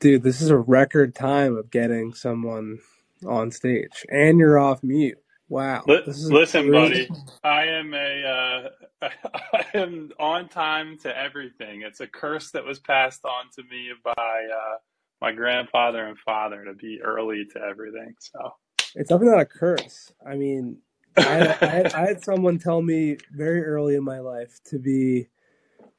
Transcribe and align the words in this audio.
Dude, 0.00 0.22
this 0.22 0.40
is 0.40 0.48
a 0.48 0.56
record 0.56 1.14
time 1.14 1.56
of 1.58 1.70
getting 1.70 2.14
someone 2.14 2.78
on 3.26 3.50
stage, 3.50 4.06
and 4.10 4.38
you're 4.38 4.58
off 4.58 4.82
mute. 4.82 5.18
Wow, 5.50 5.84
is 5.86 6.30
listen, 6.30 6.68
really- 6.70 7.06
buddy. 7.06 7.20
I 7.44 7.64
am 7.66 7.92
a 7.92 8.70
uh, 9.02 9.08
I 9.52 9.64
am 9.74 10.10
on 10.18 10.48
time 10.48 10.96
to 11.02 11.14
everything. 11.16 11.82
It's 11.82 12.00
a 12.00 12.06
curse 12.06 12.50
that 12.52 12.64
was 12.64 12.78
passed 12.78 13.26
on 13.26 13.50
to 13.56 13.62
me 13.70 13.90
by 14.02 14.12
uh, 14.16 14.76
my 15.20 15.32
grandfather 15.32 16.06
and 16.06 16.16
father 16.18 16.64
to 16.64 16.72
be 16.72 17.00
early 17.02 17.44
to 17.52 17.60
everything. 17.60 18.14
So 18.20 18.54
It's 18.94 19.10
definitely 19.10 19.32
not 19.36 19.42
a 19.42 19.44
curse. 19.44 20.12
I 20.26 20.36
mean, 20.36 20.78
I 21.18 21.56
I, 21.60 21.90
I 22.02 22.06
had 22.06 22.24
someone 22.24 22.58
tell 22.58 22.80
me 22.80 23.18
very 23.32 23.64
early 23.66 23.96
in 23.96 24.04
my 24.04 24.20
life 24.20 24.60
to 24.66 24.78
be 24.78 25.28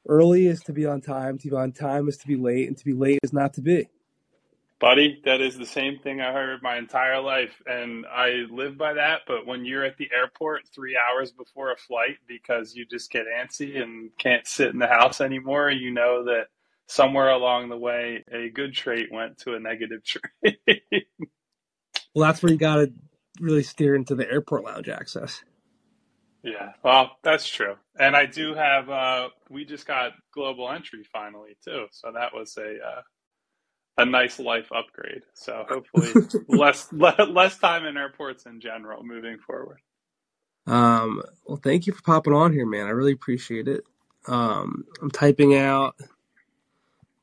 early 0.08 0.46
is 0.46 0.60
to 0.62 0.72
be 0.72 0.86
on 0.86 1.00
time, 1.00 1.38
to 1.38 1.48
be 1.48 1.54
on 1.54 1.72
time 1.72 2.08
is 2.08 2.16
to 2.18 2.26
be 2.26 2.36
late, 2.36 2.68
and 2.68 2.76
to 2.76 2.84
be 2.84 2.92
late 2.92 3.20
is 3.22 3.32
not 3.32 3.54
to 3.54 3.60
be. 3.60 3.88
Buddy, 4.80 5.20
that 5.24 5.40
is 5.40 5.56
the 5.56 5.64
same 5.64 6.00
thing 6.00 6.20
I 6.20 6.32
heard 6.32 6.60
my 6.60 6.76
entire 6.76 7.20
life, 7.20 7.62
and 7.66 8.04
I 8.04 8.46
live 8.50 8.76
by 8.76 8.94
that. 8.94 9.20
But 9.28 9.46
when 9.46 9.64
you're 9.64 9.84
at 9.84 9.96
the 9.96 10.10
airport 10.12 10.62
three 10.74 10.98
hours 10.98 11.30
before 11.30 11.70
a 11.70 11.76
flight 11.76 12.16
because 12.26 12.74
you 12.74 12.84
just 12.84 13.08
get 13.12 13.26
antsy 13.26 13.80
and 13.80 14.10
can't 14.18 14.44
sit 14.44 14.70
in 14.70 14.80
the 14.80 14.88
house 14.88 15.20
anymore, 15.20 15.70
you 15.70 15.92
know 15.92 16.24
that 16.24 16.46
somewhere 16.88 17.30
along 17.30 17.68
the 17.68 17.76
way 17.76 18.24
a 18.32 18.48
good 18.48 18.74
trait 18.74 19.06
went 19.12 19.38
to 19.38 19.54
a 19.54 19.60
negative 19.60 20.02
trait. 20.04 20.58
Well, 22.12 22.26
that's 22.26 22.42
where 22.42 22.50
you 22.50 22.58
got 22.58 22.76
to 22.76 22.92
really 23.40 23.62
steer 23.62 23.94
into 23.94 24.16
the 24.16 24.28
airport 24.28 24.64
lounge 24.64 24.88
access. 24.88 25.44
Yeah, 26.42 26.72
well, 26.84 27.12
that's 27.22 27.46
true. 27.48 27.76
And 27.98 28.16
I 28.16 28.26
do 28.26 28.54
have. 28.54 28.90
Uh, 28.90 29.28
we 29.50 29.64
just 29.64 29.86
got 29.86 30.12
global 30.34 30.70
entry 30.70 31.04
finally 31.12 31.56
too, 31.64 31.86
so 31.90 32.12
that 32.12 32.34
was 32.34 32.56
a. 32.58 32.78
Uh, 32.84 33.02
a 33.98 34.04
nice 34.04 34.38
life 34.38 34.70
upgrade. 34.74 35.22
So 35.34 35.64
hopefully 35.68 36.12
less 36.48 36.92
le- 36.92 37.28
less 37.30 37.58
time 37.58 37.84
in 37.84 37.96
airports 37.96 38.46
in 38.46 38.60
general 38.60 39.02
moving 39.02 39.38
forward. 39.38 39.78
Um, 40.66 41.22
well, 41.46 41.60
thank 41.62 41.86
you 41.86 41.92
for 41.92 42.02
popping 42.02 42.32
on 42.32 42.52
here, 42.52 42.66
man. 42.66 42.86
I 42.86 42.90
really 42.90 43.12
appreciate 43.12 43.68
it. 43.68 43.84
Um, 44.26 44.84
I'm 45.00 45.10
typing 45.10 45.56
out 45.56 45.96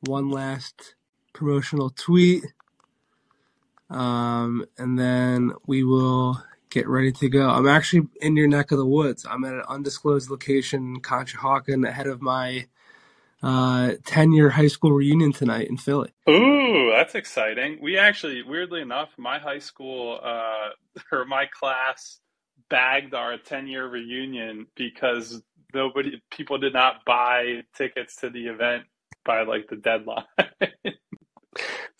one 0.00 0.30
last 0.30 0.94
promotional 1.32 1.90
tweet, 1.90 2.44
um, 3.88 4.66
and 4.76 4.98
then 4.98 5.52
we 5.66 5.84
will 5.84 6.42
get 6.70 6.88
ready 6.88 7.12
to 7.12 7.28
go. 7.28 7.48
I'm 7.48 7.68
actually 7.68 8.08
in 8.20 8.36
your 8.36 8.48
neck 8.48 8.72
of 8.72 8.78
the 8.78 8.86
woods. 8.86 9.26
I'm 9.28 9.44
at 9.44 9.54
an 9.54 9.62
undisclosed 9.68 10.30
location 10.30 10.94
in 10.96 11.02
Conshohocken 11.02 11.88
ahead 11.88 12.06
of 12.06 12.22
my 12.22 12.66
uh, 13.42 13.94
10 14.06 14.32
year 14.32 14.50
high 14.50 14.68
school 14.68 14.92
reunion 14.92 15.32
tonight 15.32 15.68
in 15.68 15.76
Philly. 15.76 16.12
Ooh, 16.28 16.92
that's 16.94 17.14
exciting. 17.14 17.78
We 17.82 17.98
actually, 17.98 18.42
weirdly 18.42 18.80
enough, 18.82 19.10
my 19.18 19.38
high 19.38 19.60
school 19.60 20.20
uh, 20.22 20.70
or 21.12 21.24
my 21.26 21.46
class 21.46 22.20
bagged 22.70 23.14
our 23.14 23.38
10 23.38 23.66
year 23.68 23.88
reunion 23.88 24.66
because 24.76 25.42
nobody, 25.74 26.22
people 26.30 26.58
did 26.58 26.74
not 26.74 27.04
buy 27.06 27.62
tickets 27.76 28.16
to 28.16 28.30
the 28.30 28.46
event 28.48 28.84
by 29.24 29.42
like 29.42 29.68
the 29.68 29.76
deadline. 29.76 30.24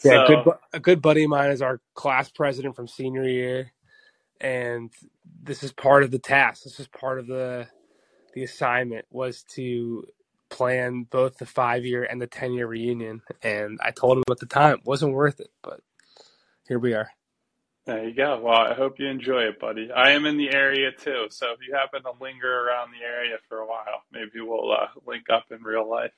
Yeah, 0.05 0.27
So- 0.27 0.45
good. 0.45 0.55
A 0.73 0.81
good 0.81 1.03
buddy 1.03 1.25
of 1.25 1.31
mine 1.31 1.51
is 1.51 1.63
our 1.63 1.81
class 1.95 2.31
president 2.31 2.77
from 2.77 2.89
senior 2.89 3.25
year, 3.29 3.73
and 4.41 4.91
this 5.43 5.63
is 5.63 5.73
part 5.73 6.03
of 6.03 6.11
the 6.11 6.19
task. 6.19 6.65
This 6.65 6.81
is 6.81 6.89
part 6.89 7.19
of 7.19 7.27
the 7.27 7.69
the 8.35 8.45
assignment 8.45 9.07
was 9.11 9.43
to 9.55 10.05
plan 10.51 11.05
both 11.11 11.39
the 11.39 11.47
five 11.47 11.85
year 11.85 12.05
and 12.05 12.21
the 12.21 12.27
ten 12.27 12.53
year 12.53 12.67
reunion. 12.67 13.23
And 13.43 13.79
I 13.83 13.91
told 13.91 14.19
him 14.19 14.25
at 14.31 14.39
the 14.39 14.47
time 14.47 14.75
it 14.75 14.85
wasn't 14.85 15.15
worth 15.15 15.41
it, 15.41 15.51
but 15.63 15.81
here 16.69 16.79
we 16.79 16.95
are. 16.95 17.11
There 17.87 18.07
you 18.07 18.15
go. 18.15 18.41
Well, 18.43 18.55
I 18.55 18.75
hope 18.75 19.01
you 19.01 19.09
enjoy 19.09 19.45
it, 19.45 19.59
buddy. 19.59 19.91
I 19.91 20.11
am 20.11 20.27
in 20.27 20.37
the 20.37 20.55
area 20.55 20.91
too, 20.93 21.27
so 21.31 21.47
if 21.53 21.59
you 21.67 21.75
happen 21.75 22.03
to 22.03 22.13
linger 22.23 22.67
around 22.67 22.91
the 22.93 23.05
area 23.05 23.37
for 23.49 23.59
a 23.59 23.67
while, 23.67 24.03
maybe 24.13 24.41
we'll 24.41 24.71
uh, 24.71 24.87
link 25.07 25.25
up 25.33 25.47
in 25.51 25.63
real 25.63 25.89
life. 25.89 26.13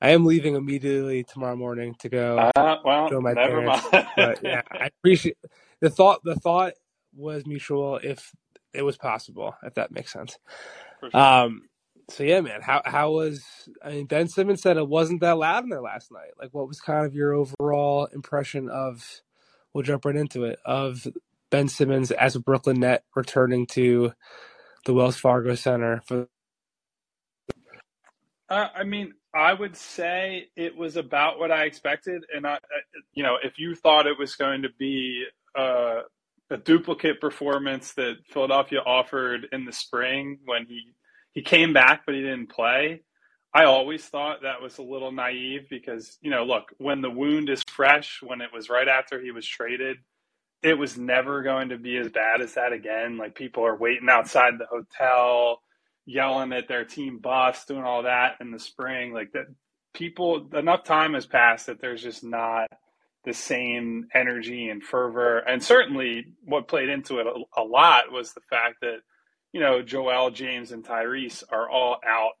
I 0.00 0.10
am 0.10 0.24
leaving 0.24 0.54
immediately 0.54 1.22
tomorrow 1.22 1.54
morning 1.54 1.94
to 2.00 2.08
go. 2.08 2.50
Uh, 2.56 2.76
well, 2.84 3.20
my 3.20 3.34
never 3.34 3.62
parents, 3.62 3.92
mind. 3.92 4.06
but 4.16 4.38
yeah, 4.42 4.62
I 4.72 4.86
appreciate 4.86 5.36
the 5.80 5.90
thought. 5.90 6.24
The 6.24 6.34
thought 6.34 6.72
was 7.14 7.46
mutual 7.46 7.98
if 8.02 8.32
it 8.74 8.82
was 8.82 8.96
possible, 8.96 9.54
if 9.64 9.74
that 9.74 9.92
makes 9.92 10.12
sense. 10.12 10.38
Sure. 11.02 11.12
Um, 11.14 11.64
so 12.10 12.24
yeah, 12.24 12.40
man, 12.42 12.62
how 12.62 12.82
how 12.84 13.12
was? 13.12 13.44
I 13.84 13.90
mean, 13.92 14.06
Ben 14.06 14.28
Simmons 14.28 14.62
said 14.62 14.76
it 14.78 14.88
wasn't 14.88 15.22
that 15.22 15.38
loud 15.38 15.64
in 15.64 15.70
there 15.70 15.82
last 15.82 16.12
night. 16.12 16.32
Like, 16.40 16.50
what 16.52 16.68
was 16.68 16.80
kind 16.80 17.06
of 17.06 17.14
your 17.14 17.34
overall 17.34 18.06
impression 18.06 18.68
of? 18.68 19.22
We'll 19.74 19.84
jump 19.84 20.04
right 20.04 20.16
into 20.16 20.44
it 20.44 20.58
of 20.66 21.06
Ben 21.50 21.68
Simmons 21.68 22.10
as 22.12 22.36
a 22.36 22.40
Brooklyn 22.40 22.80
Net 22.80 23.04
returning 23.16 23.66
to 23.68 24.12
the 24.86 24.94
Wells 24.94 25.18
Fargo 25.18 25.54
Center 25.56 26.02
for. 26.06 26.28
Uh, 28.48 28.68
I 28.74 28.84
mean, 28.84 29.14
I 29.34 29.54
would 29.54 29.76
say 29.76 30.48
it 30.56 30.76
was 30.76 30.96
about 30.96 31.38
what 31.38 31.50
I 31.52 31.64
expected, 31.64 32.24
and 32.34 32.46
I, 32.46 32.54
I- 32.54 32.58
you 33.14 33.22
know, 33.22 33.36
if 33.42 33.58
you 33.58 33.74
thought 33.74 34.06
it 34.06 34.18
was 34.18 34.36
going 34.36 34.62
to 34.62 34.68
be 34.78 35.24
uh, 35.56 36.02
a 36.50 36.56
duplicate 36.56 37.20
performance 37.20 37.94
that 37.94 38.16
Philadelphia 38.30 38.80
offered 38.84 39.48
in 39.52 39.64
the 39.64 39.72
spring 39.72 40.38
when 40.44 40.66
he 40.66 40.82
he 41.32 41.42
came 41.42 41.72
back 41.72 42.02
but 42.04 42.14
he 42.14 42.20
didn't 42.20 42.50
play, 42.50 43.02
I 43.54 43.64
always 43.64 44.04
thought 44.04 44.42
that 44.42 44.62
was 44.62 44.78
a 44.78 44.82
little 44.82 45.12
naive 45.12 45.66
because 45.70 46.18
you 46.20 46.30
know, 46.30 46.44
look, 46.44 46.72
when 46.78 47.00
the 47.00 47.10
wound 47.10 47.48
is 47.50 47.62
fresh, 47.68 48.20
when 48.22 48.40
it 48.40 48.50
was 48.52 48.70
right 48.70 48.88
after 48.88 49.20
he 49.20 49.30
was 49.30 49.46
traded, 49.46 49.98
it 50.62 50.78
was 50.78 50.96
never 50.96 51.42
going 51.42 51.70
to 51.70 51.78
be 51.78 51.96
as 51.96 52.08
bad 52.08 52.40
as 52.40 52.54
that 52.54 52.72
again. 52.72 53.18
Like 53.18 53.34
people 53.34 53.64
are 53.66 53.76
waiting 53.76 54.08
outside 54.08 54.54
the 54.58 54.66
hotel 54.66 55.60
yelling 56.06 56.52
at 56.52 56.68
their 56.68 56.84
team 56.84 57.18
bus, 57.18 57.64
doing 57.64 57.84
all 57.84 58.02
that 58.04 58.36
in 58.40 58.50
the 58.50 58.58
spring. 58.58 59.12
Like 59.12 59.32
that, 59.32 59.46
people 59.94 60.48
enough 60.54 60.84
time 60.84 61.14
has 61.14 61.26
passed 61.26 61.66
that 61.66 61.80
there's 61.80 62.02
just 62.02 62.24
not 62.24 62.68
the 63.24 63.32
same 63.32 64.08
energy 64.14 64.68
and 64.68 64.82
fervor. 64.82 65.38
And 65.38 65.62
certainly, 65.62 66.26
what 66.44 66.68
played 66.68 66.88
into 66.88 67.18
it 67.20 67.26
a, 67.26 67.60
a 67.60 67.62
lot 67.62 68.10
was 68.10 68.32
the 68.32 68.40
fact 68.50 68.76
that 68.82 68.98
you 69.52 69.60
know 69.60 69.82
Joel, 69.82 70.30
James, 70.30 70.72
and 70.72 70.84
Tyrese 70.84 71.44
are 71.50 71.70
all 71.70 71.98
out 72.06 72.32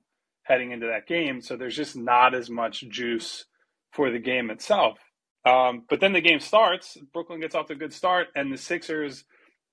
heading 0.42 0.72
into 0.72 0.86
that 0.86 1.06
game, 1.06 1.40
so 1.40 1.56
there's 1.56 1.76
just 1.76 1.96
not 1.96 2.34
as 2.34 2.50
much 2.50 2.84
juice 2.88 3.44
for 3.92 4.10
the 4.10 4.18
game 4.18 4.50
itself. 4.50 4.98
Um, 5.44 5.84
but 5.88 6.00
then 6.00 6.12
the 6.12 6.20
game 6.20 6.40
starts. 6.40 6.96
Brooklyn 7.12 7.40
gets 7.40 7.54
off 7.54 7.66
to 7.66 7.74
a 7.74 7.76
good 7.76 7.92
start, 7.92 8.28
and 8.34 8.52
the 8.52 8.56
Sixers 8.56 9.24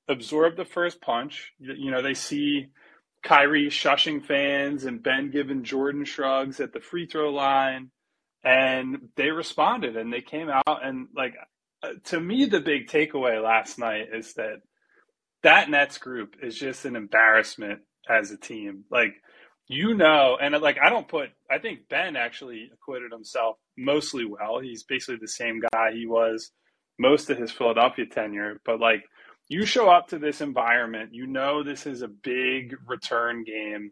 absorb 0.08 0.58
the 0.58 0.66
first 0.66 1.02
punch. 1.02 1.54
You, 1.60 1.74
you 1.78 1.92
know, 1.92 2.02
they 2.02 2.14
see 2.14 2.68
Kyrie 3.24 3.70
shushing 3.70 4.24
fans 4.24 4.86
and 4.86 5.04
Ben 5.04 5.32
giving 5.32 5.64
Jordan 5.64 6.06
shrugs 6.06 6.60
at 6.60 6.74
the 6.74 6.80
free 6.80 7.06
throw 7.06 7.32
line, 7.32 7.92
and 8.44 9.10
they 9.16 9.30
responded 9.30 9.98
and 9.98 10.12
they 10.12 10.22
came 10.22 10.50
out 10.50 10.86
and 10.86 11.08
like 11.16 11.36
uh, 11.84 11.90
to 12.06 12.20
me 12.20 12.46
the 12.46 12.60
big 12.60 12.88
takeaway 12.88 13.42
last 13.44 13.78
night 13.80 14.08
is 14.14 14.34
that 14.34 14.62
that 15.44 15.70
Nets 15.70 15.98
group 15.98 16.36
is 16.42 16.58
just 16.58 16.86
an 16.86 16.96
embarrassment 16.96 17.80
as 18.10 18.32
a 18.32 18.38
team. 18.38 18.84
Like 18.90 19.14
you 19.68 19.94
know, 19.94 20.38
and 20.42 20.60
like 20.62 20.78
I 20.84 20.90
don't 20.90 21.08
put 21.08 21.30
I 21.50 21.60
think 21.60 21.88
Ben 21.90 22.16
actually 22.16 22.70
acquitted 22.74 23.12
himself 23.12 23.58
mostly 23.78 24.26
well. 24.26 24.60
He's 24.60 24.84
basically 24.84 25.18
the 25.22 25.28
same 25.28 25.62
guy 25.74 25.92
he 25.94 26.08
was 26.08 26.52
most 26.98 27.30
of 27.30 27.38
his 27.38 27.52
Philadelphia 27.52 28.06
tenure, 28.06 28.60
but 28.66 28.80
like 28.80 29.04
you 29.48 29.66
show 29.66 29.90
up 29.90 30.10
to 30.10 30.20
this 30.20 30.42
environment, 30.42 31.14
you 31.14 31.28
know 31.28 31.64
this 31.64 31.86
is 31.86 32.02
a 32.02 32.08
big 32.08 32.76
return 32.88 33.44
game 33.44 33.92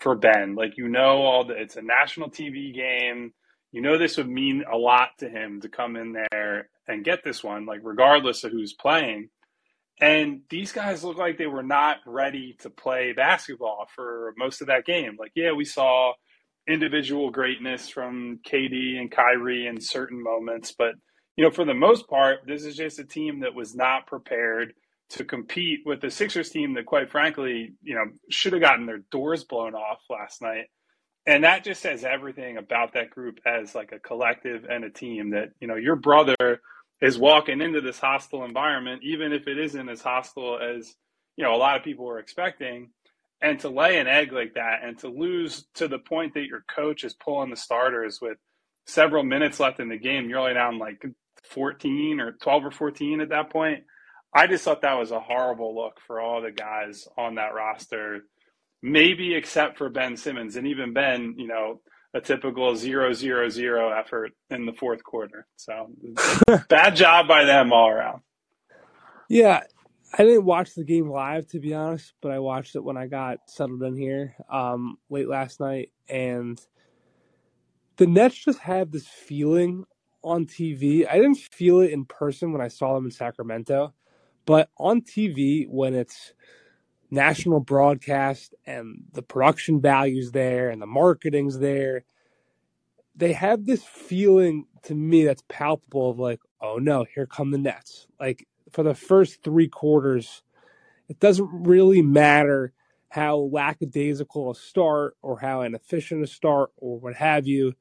for 0.00 0.14
Ben. 0.14 0.54
Like 0.54 0.76
you 0.76 0.88
know 0.88 1.22
all 1.22 1.44
the 1.44 1.54
it's 1.54 1.76
a 1.76 1.82
national 1.82 2.30
TV 2.30 2.74
game. 2.74 3.32
You 3.72 3.80
know 3.80 3.98
this 3.98 4.16
would 4.18 4.28
mean 4.28 4.64
a 4.70 4.76
lot 4.76 5.10
to 5.18 5.28
him 5.28 5.60
to 5.62 5.68
come 5.68 5.96
in 5.96 6.12
there 6.12 6.68
and 6.86 7.04
get 7.04 7.24
this 7.24 7.42
one, 7.42 7.66
like 7.66 7.80
regardless 7.82 8.44
of 8.44 8.52
who's 8.52 8.74
playing. 8.74 9.30
And 10.00 10.42
these 10.50 10.72
guys 10.72 11.04
look 11.04 11.16
like 11.16 11.38
they 11.38 11.46
were 11.46 11.62
not 11.62 11.98
ready 12.06 12.56
to 12.60 12.70
play 12.70 13.12
basketball 13.12 13.86
for 13.94 14.34
most 14.36 14.60
of 14.60 14.66
that 14.66 14.84
game. 14.84 15.16
Like, 15.18 15.32
yeah, 15.34 15.52
we 15.52 15.64
saw 15.64 16.12
individual 16.68 17.30
greatness 17.30 17.88
from 17.88 18.40
KD 18.46 18.98
and 18.98 19.10
Kyrie 19.10 19.66
in 19.66 19.80
certain 19.80 20.22
moments, 20.22 20.74
but 20.76 20.94
you 21.36 21.44
know, 21.44 21.50
for 21.50 21.64
the 21.64 21.74
most 21.74 22.08
part, 22.08 22.40
this 22.46 22.64
is 22.64 22.76
just 22.76 22.98
a 22.98 23.04
team 23.04 23.40
that 23.40 23.54
was 23.54 23.74
not 23.74 24.06
prepared 24.06 24.74
to 25.10 25.24
compete 25.24 25.80
with 25.84 26.00
the 26.00 26.10
Sixers 26.10 26.50
team 26.50 26.74
that, 26.74 26.86
quite 26.86 27.10
frankly, 27.10 27.72
you 27.82 27.94
know, 27.94 28.04
should 28.30 28.52
have 28.52 28.62
gotten 28.62 28.86
their 28.86 29.02
doors 29.10 29.44
blown 29.44 29.74
off 29.74 30.00
last 30.10 30.42
night. 30.42 30.66
And 31.26 31.44
that 31.44 31.64
just 31.64 31.82
says 31.82 32.04
everything 32.04 32.56
about 32.56 32.94
that 32.94 33.10
group 33.10 33.38
as 33.46 33.74
like 33.74 33.92
a 33.92 34.00
collective 34.00 34.64
and 34.68 34.84
a 34.84 34.90
team 34.90 35.30
that, 35.30 35.50
you 35.60 35.68
know, 35.68 35.76
your 35.76 35.96
brother 35.96 36.60
is 37.00 37.18
walking 37.18 37.60
into 37.60 37.80
this 37.80 37.98
hostile 37.98 38.44
environment, 38.44 39.02
even 39.04 39.32
if 39.32 39.46
it 39.46 39.58
isn't 39.58 39.88
as 39.88 40.02
hostile 40.02 40.58
as, 40.58 40.94
you 41.36 41.44
know, 41.44 41.54
a 41.54 41.56
lot 41.56 41.76
of 41.76 41.84
people 41.84 42.04
were 42.04 42.18
expecting. 42.18 42.90
And 43.40 43.58
to 43.60 43.68
lay 43.68 43.98
an 43.98 44.06
egg 44.06 44.32
like 44.32 44.54
that 44.54 44.80
and 44.84 44.98
to 45.00 45.08
lose 45.08 45.64
to 45.74 45.88
the 45.88 45.98
point 45.98 46.34
that 46.34 46.46
your 46.46 46.64
coach 46.74 47.02
is 47.02 47.14
pulling 47.14 47.50
the 47.50 47.56
starters 47.56 48.20
with 48.20 48.38
several 48.86 49.24
minutes 49.24 49.58
left 49.58 49.80
in 49.80 49.88
the 49.88 49.98
game, 49.98 50.28
you're 50.28 50.38
only 50.38 50.54
down 50.54 50.78
like 50.78 51.04
14 51.50 52.20
or 52.20 52.32
12 52.32 52.66
or 52.66 52.70
14 52.70 53.20
at 53.20 53.30
that 53.30 53.50
point. 53.50 53.84
I 54.34 54.46
just 54.46 54.64
thought 54.64 54.82
that 54.82 54.98
was 54.98 55.10
a 55.10 55.20
horrible 55.20 55.74
look 55.74 55.98
for 56.06 56.20
all 56.20 56.40
the 56.40 56.52
guys 56.52 57.06
on 57.18 57.34
that 57.34 57.54
roster, 57.54 58.20
maybe 58.82 59.34
except 59.34 59.78
for 59.78 59.88
Ben 59.88 60.16
Simmons. 60.16 60.56
And 60.56 60.66
even 60.66 60.92
Ben, 60.92 61.34
you 61.38 61.46
know, 61.46 61.80
a 62.14 62.20
typical 62.20 62.76
zero 62.76 63.12
zero 63.12 63.48
zero 63.48 63.90
effort 63.90 64.32
in 64.50 64.66
the 64.66 64.72
fourth 64.72 65.02
quarter. 65.02 65.46
So 65.56 65.90
bad 66.68 66.96
job 66.96 67.28
by 67.28 67.44
them 67.44 67.72
all 67.72 67.88
around. 67.88 68.20
Yeah, 69.28 69.62
I 70.18 70.24
didn't 70.24 70.44
watch 70.44 70.74
the 70.74 70.84
game 70.84 71.08
live 71.08 71.46
to 71.48 71.60
be 71.60 71.72
honest, 71.72 72.12
but 72.20 72.32
I 72.32 72.38
watched 72.38 72.76
it 72.76 72.84
when 72.84 72.98
I 72.98 73.06
got 73.06 73.38
settled 73.46 73.82
in 73.82 73.96
here 73.96 74.34
um, 74.50 74.98
late 75.08 75.28
last 75.28 75.58
night, 75.58 75.90
and 76.08 76.60
the 77.96 78.06
Nets 78.06 78.36
just 78.36 78.58
have 78.58 78.90
this 78.90 79.06
feeling 79.06 79.84
on 80.22 80.46
TV. 80.46 81.08
I 81.08 81.14
didn't 81.14 81.38
feel 81.38 81.80
it 81.80 81.92
in 81.92 82.04
person 82.04 82.52
when 82.52 82.60
I 82.60 82.68
saw 82.68 82.94
them 82.94 83.06
in 83.06 83.10
Sacramento, 83.10 83.94
but 84.44 84.68
on 84.76 85.00
TV 85.00 85.66
when 85.68 85.94
it's 85.94 86.34
national 87.12 87.60
broadcast 87.60 88.54
and 88.66 89.04
the 89.12 89.22
production 89.22 89.80
values 89.80 90.32
there 90.32 90.70
and 90.70 90.80
the 90.80 90.86
marketing's 90.86 91.58
there, 91.58 92.04
they 93.14 93.34
have 93.34 93.66
this 93.66 93.84
feeling 93.84 94.66
to 94.84 94.94
me 94.94 95.24
that's 95.24 95.42
palpable 95.48 96.10
of 96.10 96.18
like, 96.18 96.40
oh 96.60 96.78
no, 96.78 97.04
here 97.14 97.26
come 97.26 97.50
the 97.50 97.58
Nets. 97.58 98.06
Like 98.18 98.48
for 98.72 98.82
the 98.82 98.94
first 98.94 99.42
three 99.42 99.68
quarters, 99.68 100.42
it 101.08 101.20
doesn't 101.20 101.50
really 101.52 102.00
matter 102.00 102.72
how 103.10 103.36
lackadaisical 103.36 104.50
a 104.50 104.54
start 104.54 105.14
or 105.20 105.38
how 105.38 105.60
inefficient 105.60 106.24
a 106.24 106.26
start 106.26 106.70
or 106.78 106.98
what 106.98 107.14
have 107.14 107.46
you. 107.46 107.74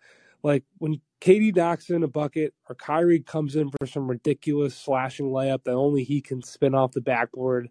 Like 0.43 0.65
when 0.77 0.99
KD 1.21 1.55
knocks 1.55 1.89
in 1.89 2.03
a 2.03 2.07
bucket 2.07 2.53
or 2.67 2.75
Kyrie 2.75 3.21
comes 3.21 3.55
in 3.55 3.69
for 3.69 3.87
some 3.87 4.09
ridiculous 4.09 4.75
slashing 4.75 5.27
layup 5.27 5.63
that 5.63 5.71
only 5.71 6.03
he 6.03 6.19
can 6.19 6.43
spin 6.43 6.75
off 6.75 6.91
the 6.91 6.99
backboard 6.99 7.69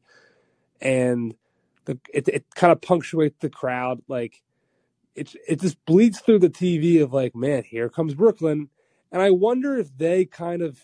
and 0.81 1.35
the, 1.91 2.01
it, 2.13 2.29
it 2.29 2.45
kind 2.55 2.73
of 2.73 2.81
punctuates 2.81 3.37
the 3.41 3.51
crowd. 3.51 4.01
Like 4.09 4.43
it's 5.15 5.37
it 5.49 5.61
just 5.61 5.85
bleeds 5.85 6.21
through 6.21 6.39
the 6.39 6.51
TV 6.51 7.03
of 7.03 7.13
like, 7.13 7.35
man, 7.35 7.65
here 7.65 7.89
comes 7.89 8.15
Brooklyn. 8.15 8.69
And 9.13 9.21
I 9.21 9.31
wonder 9.31 9.77
if 9.77 9.97
they 9.97 10.25
kind 10.25 10.63
of 10.63 10.81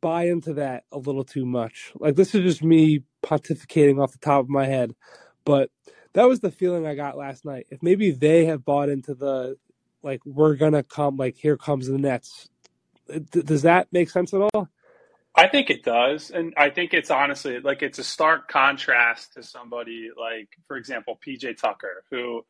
buy 0.00 0.24
into 0.28 0.54
that 0.54 0.84
a 0.92 0.98
little 0.98 1.24
too 1.24 1.44
much. 1.44 1.92
Like 1.96 2.16
this 2.16 2.34
is 2.34 2.42
just 2.42 2.62
me 2.62 3.02
pontificating 3.22 4.02
off 4.02 4.12
the 4.12 4.18
top 4.18 4.40
of 4.44 4.48
my 4.48 4.66
head, 4.66 4.94
but 5.44 5.70
that 6.14 6.28
was 6.28 6.40
the 6.40 6.50
feeling 6.50 6.86
I 6.86 6.94
got 6.94 7.16
last 7.16 7.44
night. 7.44 7.66
If 7.70 7.82
maybe 7.82 8.10
they 8.10 8.46
have 8.46 8.64
bought 8.64 8.88
into 8.88 9.14
the 9.14 9.56
like 10.02 10.20
we're 10.24 10.56
gonna 10.56 10.82
come, 10.82 11.16
like 11.16 11.36
here 11.36 11.56
comes 11.56 11.86
the 11.86 11.98
Nets. 11.98 12.48
Does 13.30 13.62
that 13.62 13.88
make 13.92 14.08
sense 14.08 14.32
at 14.32 14.40
all? 14.40 14.68
I 15.36 15.48
think 15.48 15.68
it 15.68 15.82
does, 15.82 16.30
and 16.30 16.54
I 16.56 16.70
think 16.70 16.94
it's 16.94 17.10
honestly 17.10 17.58
like 17.58 17.82
it's 17.82 17.98
a 17.98 18.04
stark 18.04 18.48
contrast 18.48 19.32
to 19.34 19.42
somebody 19.42 20.10
like, 20.16 20.48
for 20.68 20.76
example, 20.76 21.18
PJ 21.26 21.60
Tucker, 21.60 22.04
who 22.10 22.44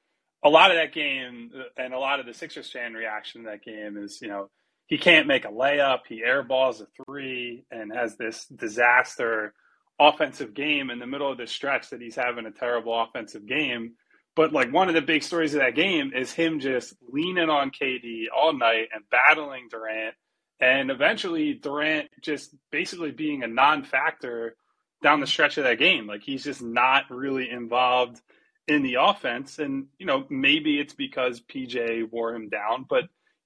a 0.45 0.51
lot 0.51 0.71
of 0.71 0.77
that 0.77 0.93
game 0.93 1.51
uh, 1.59 1.63
and 1.83 1.95
a 1.95 1.99
lot 1.99 2.21
of 2.21 2.27
the 2.27 2.35
Sixers 2.35 2.71
fan 2.71 2.93
reaction 2.93 3.45
to 3.45 3.51
that 3.51 3.65
game 3.65 3.97
is, 3.97 4.21
you 4.21 4.29
know, 4.29 4.51
he 4.87 4.99
can't 4.99 5.27
make 5.27 5.47
a 5.47 5.49
layup. 5.49 6.01
He 6.07 6.23
airballs 6.23 6.83
a 6.83 6.87
three 7.05 7.65
and 7.71 7.91
has 7.93 8.17
this 8.17 8.45
disaster 8.47 9.55
offensive 9.99 10.53
game 10.53 10.91
in 10.91 10.99
the 10.99 11.07
middle 11.07 11.31
of 11.31 11.39
the 11.39 11.47
stretch 11.47 11.91
that 11.91 12.03
he's 12.03 12.17
having 12.17 12.45
a 12.45 12.51
terrible 12.51 13.01
offensive 13.01 13.47
game. 13.47 13.95
But 14.37 14.53
like 14.53 14.73
one 14.73 14.89
of 14.89 14.95
the 14.95 15.01
big 15.01 15.23
stories 15.23 15.55
of 15.55 15.61
that 15.61 15.75
game 15.75 16.13
is 16.15 16.33
him 16.33 16.61
just 16.61 16.95
leaning 17.09 17.49
on 17.49 17.71
KD 17.71 18.25
all 18.37 18.53
night 18.53 18.89
and 18.93 19.05
battling 19.11 19.69
Durant, 19.71 20.15
and 20.61 20.91
eventually 20.91 21.55
Durant 21.55 22.09
just 22.21 22.55
basically 22.71 23.11
being 23.11 23.43
a 23.43 23.49
non-factor 23.49 24.57
down 25.03 25.21
the 25.21 25.27
stretch 25.27 25.59
of 25.59 25.65
that 25.65 25.79
game. 25.79 26.07
Like 26.07 26.23
he's 26.23 26.45
just 26.45 26.63
not 26.63 27.05
really 27.11 27.51
involved 27.51 28.21
in 28.67 28.83
the 28.83 28.97
offense, 29.01 29.59
and 29.59 29.87
you 29.99 30.07
know 30.07 30.25
maybe 30.31 30.79
it's 30.79 30.95
because 30.95 31.41
PJ 31.41 32.11
wore 32.11 32.35
him 32.35 32.49
down, 32.49 32.87
but 32.89 33.05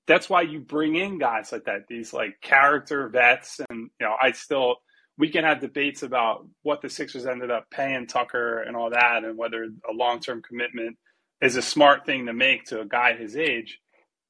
that's 0.08 0.28
why 0.28 0.40
you 0.42 0.58
bring 0.58 0.96
in 0.96 1.18
guys 1.18 1.52
like 1.52 1.66
that, 1.66 1.86
these 1.86 2.12
like 2.12 2.40
character 2.40 3.08
vets. 3.08 3.60
And, 3.68 3.90
you 4.00 4.06
know, 4.06 4.16
I 4.20 4.32
still, 4.32 4.76
we 5.18 5.28
can 5.28 5.44
have 5.44 5.60
debates 5.60 6.02
about 6.02 6.48
what 6.62 6.80
the 6.80 6.88
Sixers 6.88 7.26
ended 7.26 7.50
up 7.50 7.70
paying 7.70 8.06
Tucker 8.06 8.62
and 8.62 8.74
all 8.74 8.90
that, 8.90 9.22
and 9.22 9.36
whether 9.36 9.64
a 9.64 9.92
long 9.92 10.18
term 10.18 10.42
commitment 10.42 10.96
is 11.40 11.56
a 11.56 11.62
smart 11.62 12.06
thing 12.06 12.26
to 12.26 12.32
make 12.32 12.64
to 12.66 12.80
a 12.80 12.86
guy 12.86 13.14
his 13.14 13.36
age. 13.36 13.78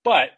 But 0.04 0.30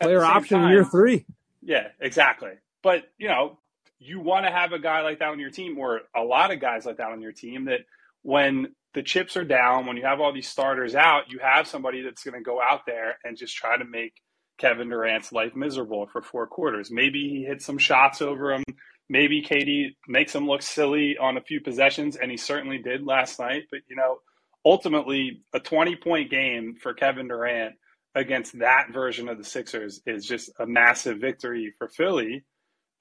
player 0.00 0.24
option 0.24 0.58
time, 0.58 0.70
year 0.70 0.84
three. 0.84 1.24
Yeah, 1.62 1.88
exactly. 2.00 2.52
But, 2.82 3.04
you 3.18 3.28
know, 3.28 3.58
you 3.98 4.20
want 4.20 4.46
to 4.46 4.52
have 4.52 4.72
a 4.72 4.78
guy 4.78 5.02
like 5.02 5.18
that 5.18 5.30
on 5.30 5.40
your 5.40 5.50
team, 5.50 5.78
or 5.78 6.02
a 6.16 6.22
lot 6.22 6.52
of 6.52 6.60
guys 6.60 6.86
like 6.86 6.98
that 6.98 7.10
on 7.10 7.20
your 7.20 7.32
team, 7.32 7.64
that 7.66 7.80
when 8.22 8.74
the 8.94 9.02
chips 9.02 9.36
are 9.36 9.44
down, 9.44 9.86
when 9.86 9.96
you 9.96 10.04
have 10.04 10.20
all 10.20 10.32
these 10.32 10.48
starters 10.48 10.94
out, 10.94 11.30
you 11.30 11.38
have 11.40 11.66
somebody 11.66 12.02
that's 12.02 12.22
going 12.22 12.34
to 12.38 12.44
go 12.44 12.60
out 12.60 12.86
there 12.86 13.18
and 13.24 13.36
just 13.36 13.56
try 13.56 13.76
to 13.76 13.84
make 13.84 14.14
Kevin 14.58 14.88
Durant's 14.88 15.32
life 15.32 15.54
miserable 15.54 16.08
for 16.12 16.22
four 16.22 16.46
quarters. 16.46 16.90
Maybe 16.90 17.28
he 17.28 17.44
hits 17.44 17.64
some 17.64 17.78
shots 17.78 18.22
over 18.22 18.52
him. 18.52 18.64
Maybe 19.08 19.42
KD 19.42 19.96
makes 20.06 20.34
him 20.34 20.46
look 20.46 20.62
silly 20.62 21.16
on 21.18 21.36
a 21.36 21.42
few 21.42 21.60
possessions, 21.60 22.16
and 22.16 22.30
he 22.30 22.36
certainly 22.36 22.78
did 22.78 23.06
last 23.06 23.38
night. 23.38 23.64
But, 23.70 23.80
you 23.88 23.96
know, 23.96 24.18
ultimately, 24.64 25.42
a 25.54 25.60
20 25.60 25.96
point 25.96 26.30
game 26.30 26.76
for 26.80 26.92
Kevin 26.92 27.28
Durant 27.28 27.74
against 28.14 28.58
that 28.58 28.88
version 28.92 29.28
of 29.28 29.38
the 29.38 29.44
Sixers 29.44 30.00
is 30.06 30.24
just 30.24 30.50
a 30.58 30.66
massive 30.66 31.18
victory 31.18 31.72
for 31.78 31.88
Philly. 31.88 32.44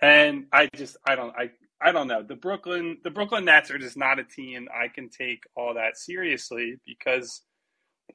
And 0.02 0.46
I 0.52 0.70
just, 0.76 0.98
I 1.08 1.16
don't, 1.16 1.34
I, 1.38 1.50
I 1.82 1.92
don't 1.92 2.08
know. 2.08 2.24
The 2.24 2.36
Brooklyn, 2.36 2.98
the 3.04 3.10
Brooklyn 3.10 3.46
Nets 3.46 3.72
are 3.72 3.78
just 3.78 3.98
not 3.98 4.20
a 4.20 4.24
team 4.24 4.68
I 4.74 4.88
can 4.88 5.10
take 5.10 5.44
all 5.56 5.76
that 5.76 5.98
seriously 5.98 6.78
because 6.86 7.42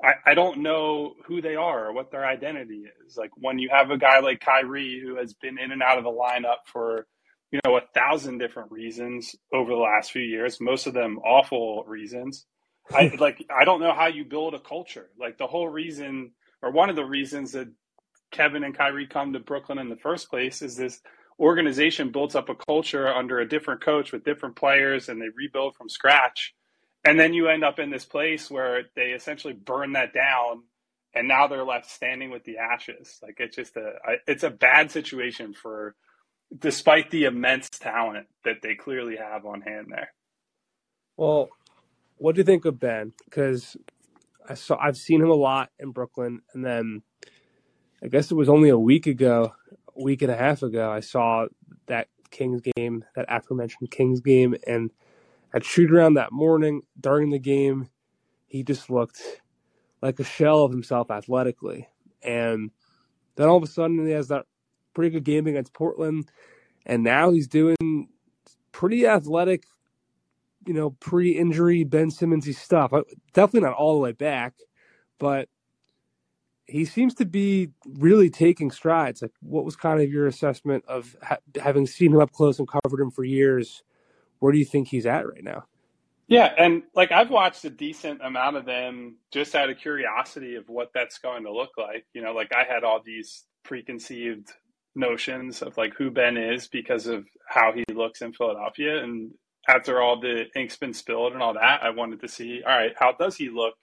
I, 0.02 0.30
I 0.30 0.34
don't 0.34 0.62
know 0.62 1.14
who 1.26 1.42
they 1.42 1.54
are 1.54 1.86
or 1.86 1.92
what 1.92 2.10
their 2.10 2.26
identity 2.26 2.84
is. 3.06 3.16
Like 3.16 3.30
when 3.36 3.58
you 3.58 3.68
have 3.70 3.90
a 3.90 3.98
guy 3.98 4.20
like 4.20 4.40
Kyrie 4.40 5.00
who 5.04 5.16
has 5.16 5.34
been 5.34 5.58
in 5.58 5.72
and 5.72 5.82
out 5.82 5.98
of 5.98 6.04
the 6.04 6.10
lineup 6.10 6.66
for, 6.66 7.06
you 7.50 7.60
know, 7.64 7.76
a 7.76 7.82
thousand 7.94 8.38
different 8.38 8.72
reasons 8.72 9.34
over 9.52 9.70
the 9.70 9.80
last 9.80 10.12
few 10.12 10.22
years, 10.22 10.60
most 10.60 10.86
of 10.86 10.94
them 10.94 11.18
awful 11.18 11.84
reasons. 11.86 12.46
I 12.90 13.14
like 13.18 13.44
I 13.54 13.64
don't 13.64 13.80
know 13.80 13.94
how 13.94 14.06
you 14.06 14.24
build 14.24 14.54
a 14.54 14.60
culture. 14.60 15.08
Like 15.18 15.38
the 15.38 15.46
whole 15.46 15.68
reason 15.68 16.32
or 16.62 16.70
one 16.70 16.90
of 16.90 16.96
the 16.96 17.04
reasons 17.04 17.52
that 17.52 17.68
Kevin 18.30 18.64
and 18.64 18.76
Kyrie 18.76 19.06
come 19.06 19.32
to 19.32 19.40
Brooklyn 19.40 19.78
in 19.78 19.88
the 19.88 19.96
first 19.96 20.30
place 20.30 20.62
is 20.62 20.76
this 20.76 21.00
organization 21.38 22.10
builds 22.10 22.34
up 22.34 22.48
a 22.48 22.54
culture 22.54 23.08
under 23.08 23.40
a 23.40 23.48
different 23.48 23.80
coach 23.80 24.12
with 24.12 24.24
different 24.24 24.56
players 24.56 25.08
and 25.08 25.20
they 25.20 25.28
rebuild 25.36 25.76
from 25.76 25.88
scratch. 25.88 26.54
And 27.04 27.18
then 27.18 27.34
you 27.34 27.48
end 27.48 27.64
up 27.64 27.78
in 27.78 27.90
this 27.90 28.04
place 28.04 28.50
where 28.50 28.84
they 28.94 29.10
essentially 29.10 29.54
burn 29.54 29.92
that 29.92 30.14
down 30.14 30.62
and 31.14 31.28
now 31.28 31.46
they're 31.46 31.64
left 31.64 31.90
standing 31.90 32.30
with 32.30 32.44
the 32.44 32.58
ashes. 32.58 33.18
Like 33.22 33.36
it's 33.38 33.56
just 33.56 33.76
a 33.76 33.92
it's 34.26 34.44
a 34.44 34.50
bad 34.50 34.90
situation 34.90 35.52
for 35.52 35.94
despite 36.56 37.10
the 37.10 37.24
immense 37.24 37.68
talent 37.70 38.28
that 38.44 38.62
they 38.62 38.74
clearly 38.74 39.16
have 39.16 39.44
on 39.44 39.62
hand 39.62 39.88
there. 39.90 40.12
Well 41.16 41.50
what 42.18 42.34
do 42.34 42.40
you 42.40 42.44
think 42.44 42.64
of 42.64 42.78
ben? 42.78 43.12
Because 43.24 43.76
i 44.48 44.54
saw 44.54 44.76
i've 44.80 44.96
seen 44.96 45.20
him 45.20 45.30
a 45.30 45.34
lot 45.34 45.70
in 45.78 45.90
brooklyn 45.90 46.40
and 46.54 46.64
then 46.64 47.02
i 48.02 48.08
guess 48.08 48.30
it 48.30 48.34
was 48.34 48.48
only 48.48 48.68
a 48.68 48.78
week 48.78 49.06
ago 49.06 49.52
a 49.96 50.02
week 50.02 50.22
and 50.22 50.30
a 50.30 50.36
half 50.36 50.62
ago 50.62 50.90
i 50.90 51.00
saw 51.00 51.46
that 51.86 52.08
kings 52.30 52.62
game 52.76 53.04
that 53.14 53.26
aforementioned 53.28 53.90
kings 53.90 54.20
game 54.20 54.54
and 54.66 54.90
at 55.54 55.64
shoot 55.64 55.92
around 55.92 56.14
that 56.14 56.32
morning 56.32 56.82
during 56.98 57.30
the 57.30 57.38
game, 57.38 57.88
he 58.46 58.62
just 58.62 58.90
looked 58.90 59.20
like 60.00 60.18
a 60.18 60.24
shell 60.24 60.64
of 60.64 60.72
himself 60.72 61.10
athletically. 61.10 61.88
And 62.22 62.70
then 63.36 63.48
all 63.48 63.56
of 63.56 63.62
a 63.62 63.66
sudden 63.66 64.04
he 64.06 64.12
has 64.12 64.28
that 64.28 64.46
pretty 64.94 65.10
good 65.10 65.24
game 65.24 65.46
against 65.46 65.74
Portland. 65.74 66.30
And 66.86 67.02
now 67.02 67.30
he's 67.30 67.48
doing 67.48 68.08
pretty 68.72 69.06
athletic, 69.06 69.64
you 70.66 70.74
know, 70.74 70.90
pre 71.00 71.30
injury 71.30 71.84
Ben 71.84 72.10
Simmonsy 72.10 72.54
stuff. 72.54 72.92
Definitely 73.32 73.68
not 73.68 73.76
all 73.76 73.94
the 73.94 74.00
way 74.00 74.12
back, 74.12 74.54
but 75.18 75.48
he 76.66 76.84
seems 76.84 77.14
to 77.14 77.24
be 77.24 77.70
really 77.84 78.30
taking 78.30 78.70
strides. 78.70 79.22
Like, 79.22 79.32
what 79.40 79.64
was 79.64 79.76
kind 79.76 80.00
of 80.00 80.10
your 80.10 80.26
assessment 80.26 80.84
of 80.86 81.16
ha- 81.22 81.38
having 81.60 81.86
seen 81.86 82.12
him 82.12 82.20
up 82.20 82.32
close 82.32 82.58
and 82.58 82.68
covered 82.68 83.00
him 83.00 83.10
for 83.10 83.24
years? 83.24 83.82
where 84.42 84.52
do 84.52 84.58
you 84.58 84.64
think 84.64 84.88
he's 84.88 85.06
at 85.06 85.28
right 85.28 85.44
now? 85.44 85.64
Yeah, 86.26 86.52
and 86.58 86.82
like 86.96 87.12
I've 87.12 87.30
watched 87.30 87.64
a 87.64 87.70
decent 87.70 88.20
amount 88.24 88.56
of 88.56 88.64
them 88.64 89.18
just 89.30 89.54
out 89.54 89.70
of 89.70 89.78
curiosity 89.78 90.56
of 90.56 90.68
what 90.68 90.90
that's 90.92 91.18
going 91.18 91.44
to 91.44 91.52
look 91.52 91.70
like. 91.78 92.06
You 92.12 92.22
know, 92.22 92.32
like 92.32 92.52
I 92.52 92.64
had 92.64 92.82
all 92.82 93.00
these 93.04 93.44
preconceived 93.62 94.48
notions 94.96 95.62
of 95.62 95.76
like 95.76 95.94
who 95.94 96.10
Ben 96.10 96.36
is 96.36 96.66
because 96.66 97.06
of 97.06 97.24
how 97.46 97.72
he 97.72 97.84
looks 97.94 98.20
in 98.20 98.32
Philadelphia. 98.32 99.00
And 99.00 99.30
after 99.68 100.00
all 100.00 100.20
the 100.20 100.46
ink's 100.56 100.76
been 100.76 100.94
spilled 100.94 101.32
and 101.32 101.42
all 101.42 101.54
that, 101.54 101.82
I 101.82 101.90
wanted 101.90 102.20
to 102.20 102.28
see, 102.28 102.62
all 102.66 102.76
right, 102.76 102.92
how 102.98 103.12
does 103.12 103.36
he 103.36 103.48
look 103.48 103.74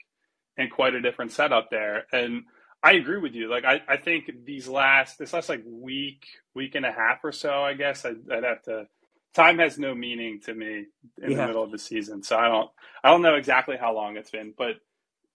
in 0.57 0.69
quite 0.69 0.93
a 0.93 1.01
different 1.01 1.31
setup 1.31 1.69
there? 1.69 2.05
And 2.11 2.43
I 2.83 2.93
agree 2.93 3.19
with 3.19 3.33
you. 3.33 3.49
Like 3.49 3.65
I, 3.65 3.81
I 3.87 3.97
think 3.97 4.29
these 4.45 4.67
last 4.67 5.17
this 5.17 5.33
last 5.33 5.49
like 5.49 5.63
week, 5.65 6.25
week 6.53 6.75
and 6.75 6.85
a 6.85 6.91
half 6.91 7.23
or 7.23 7.31
so, 7.31 7.63
I 7.63 7.73
guess 7.73 8.05
I'd, 8.05 8.29
I'd 8.31 8.43
have 8.43 8.63
to. 8.63 8.87
Time 9.35 9.59
has 9.59 9.77
no 9.77 9.93
meaning 9.93 10.41
to 10.45 10.53
me 10.55 10.85
in 11.21 11.31
yeah. 11.31 11.37
the 11.37 11.47
middle 11.47 11.63
of 11.63 11.71
the 11.71 11.77
season, 11.77 12.23
so 12.23 12.37
I 12.37 12.47
don't 12.47 12.69
I 13.03 13.09
don't 13.09 13.21
know 13.21 13.35
exactly 13.35 13.77
how 13.77 13.93
long 13.93 14.17
it's 14.17 14.31
been, 14.31 14.53
but 14.57 14.77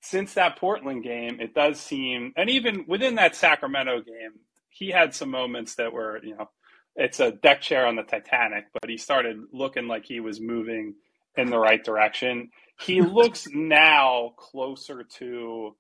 since 0.01 0.35
that 0.35 0.57
Portland 0.57 1.03
game, 1.03 1.41
it 1.41 1.55
does 1.55 1.81
seem, 1.81 2.35
and 2.37 2.51
even 2.51 2.85
within 2.87 3.15
that 3.15 3.35
Sacramento 3.35 4.03
game, 4.03 4.33
he 4.69 4.91
had 4.91 5.15
some 5.15 5.31
moments 5.31 5.77
that 5.77 5.95
were, 5.95 6.21
you 6.23 6.37
know, 6.37 6.51
it's 6.97 7.21
a 7.21 7.33
deck 7.33 7.61
chair 7.61 7.87
on 7.87 7.97
the 7.97 8.03
Titanic, 8.03 8.67
but 8.73 8.89
he 8.89 8.97
started 8.97 9.39
looking 9.53 9.89
like 9.89 10.05
he 10.05 10.21
was 10.21 10.41
moving 10.41 10.95
in 11.37 11.51
the 11.51 11.59
right 11.59 11.83
direction. 11.83 12.51
He 12.81 13.01
looks 13.03 13.49
now 13.53 14.33
closer 14.37 15.05
to 15.19 15.77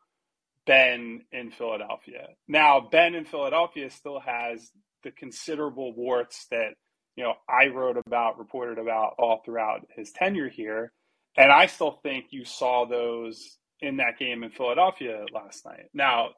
Ben 0.66 1.22
in 1.30 1.50
Philadelphia. 1.50 2.28
Now, 2.48 2.88
Ben 2.90 3.14
in 3.14 3.24
Philadelphia 3.24 3.90
still 3.90 4.20
has 4.20 4.70
the 5.02 5.10
considerable 5.10 5.94
warts 5.94 6.46
that, 6.50 6.70
you 7.16 7.24
know, 7.24 7.34
I 7.48 7.68
wrote 7.68 7.98
about, 8.06 8.38
reported 8.38 8.78
about 8.78 9.14
all 9.18 9.42
throughout 9.44 9.86
his 9.94 10.10
tenure 10.12 10.48
here. 10.48 10.92
And 11.36 11.52
I 11.52 11.66
still 11.66 12.00
think 12.02 12.26
you 12.30 12.44
saw 12.44 12.86
those 12.86 13.58
in 13.80 13.98
that 13.98 14.18
game 14.18 14.42
in 14.42 14.50
Philadelphia 14.50 15.24
last 15.32 15.64
night. 15.66 15.86
Now, 15.92 16.30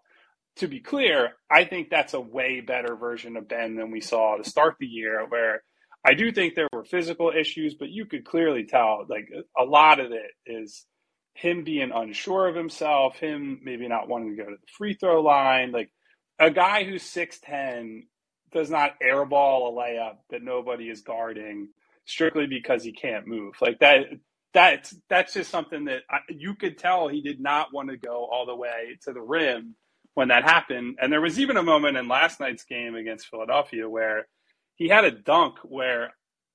to 0.57 0.69
be 0.69 0.81
clear, 0.81 1.33
I 1.51 1.65
think 1.65 1.91
that's 1.91 2.15
a 2.15 2.21
way 2.21 2.61
better 2.61 2.97
version 2.97 3.37
of 3.37 3.49
Ben 3.49 3.77
than 3.77 3.91
we 3.91 4.01
saw 4.01 4.37
to 4.37 4.49
start 4.49 4.77
the 4.81 4.87
year, 4.87 5.25
where 5.29 5.63
I 6.05 6.15
do 6.15 6.33
think 6.33 6.55
there 6.55 6.69
were 6.73 6.85
physical 6.85 7.31
issues, 7.31 7.75
but 7.75 7.91
you 7.91 8.07
could 8.07 8.25
clearly 8.25 8.65
tell 8.65 9.05
like 9.09 9.29
a 9.59 9.65
lot 9.65 10.01
of 10.01 10.13
it 10.13 10.31
is 10.47 10.87
him 11.35 11.65
being 11.65 11.91
unsure 11.93 12.49
of 12.49 12.55
himself, 12.55 13.19
him 13.19 13.61
maybe 13.63 13.89
not 13.89 14.09
wanting 14.09 14.37
to 14.37 14.43
go 14.43 14.49
to 14.49 14.57
the 14.57 14.73
free 14.79 14.95
throw 14.95 15.21
line. 15.21 15.73
Like 15.73 15.91
a 16.39 16.51
guy 16.51 16.85
who's 16.85 17.03
6'10 17.03 18.05
does 18.53 18.71
not 18.71 18.99
airball 19.01 19.69
a 19.69 19.73
layup 19.73 20.17
that 20.31 20.43
nobody 20.43 20.89
is 20.89 21.03
guarding 21.03 21.69
strictly 22.07 22.47
because 22.47 22.83
he 22.83 22.93
can't 22.93 23.27
move. 23.27 23.55
Like 23.61 23.81
that 23.81 24.07
that's 24.55 24.97
that's 25.11 25.35
just 25.35 25.51
something 25.51 25.85
that 25.85 26.03
I, 26.09 26.19
you 26.31 26.55
could 26.55 26.79
tell 26.79 27.09
he 27.09 27.21
did 27.21 27.41
not 27.41 27.75
want 27.75 27.91
to 27.91 27.99
go 27.99 28.27
all 28.33 28.47
the 28.47 28.57
way 28.57 28.97
to 29.03 29.13
the 29.13 29.21
rim 29.21 29.75
when 30.17 30.29
that 30.29 30.45
happened. 30.45 30.97
And 30.99 31.13
there 31.13 31.21
was 31.21 31.39
even 31.39 31.59
a 31.59 31.63
moment 31.63 31.99
in 31.99 32.09
last 32.09 32.41
night's 32.41 32.65
game 32.65 32.95
against 32.95 33.27
Philadelphia 33.27 33.87
where 33.87 34.27
he 34.75 34.89
had 34.89 35.05
a 35.05 35.11
dunk 35.11 35.59
where 35.63 36.15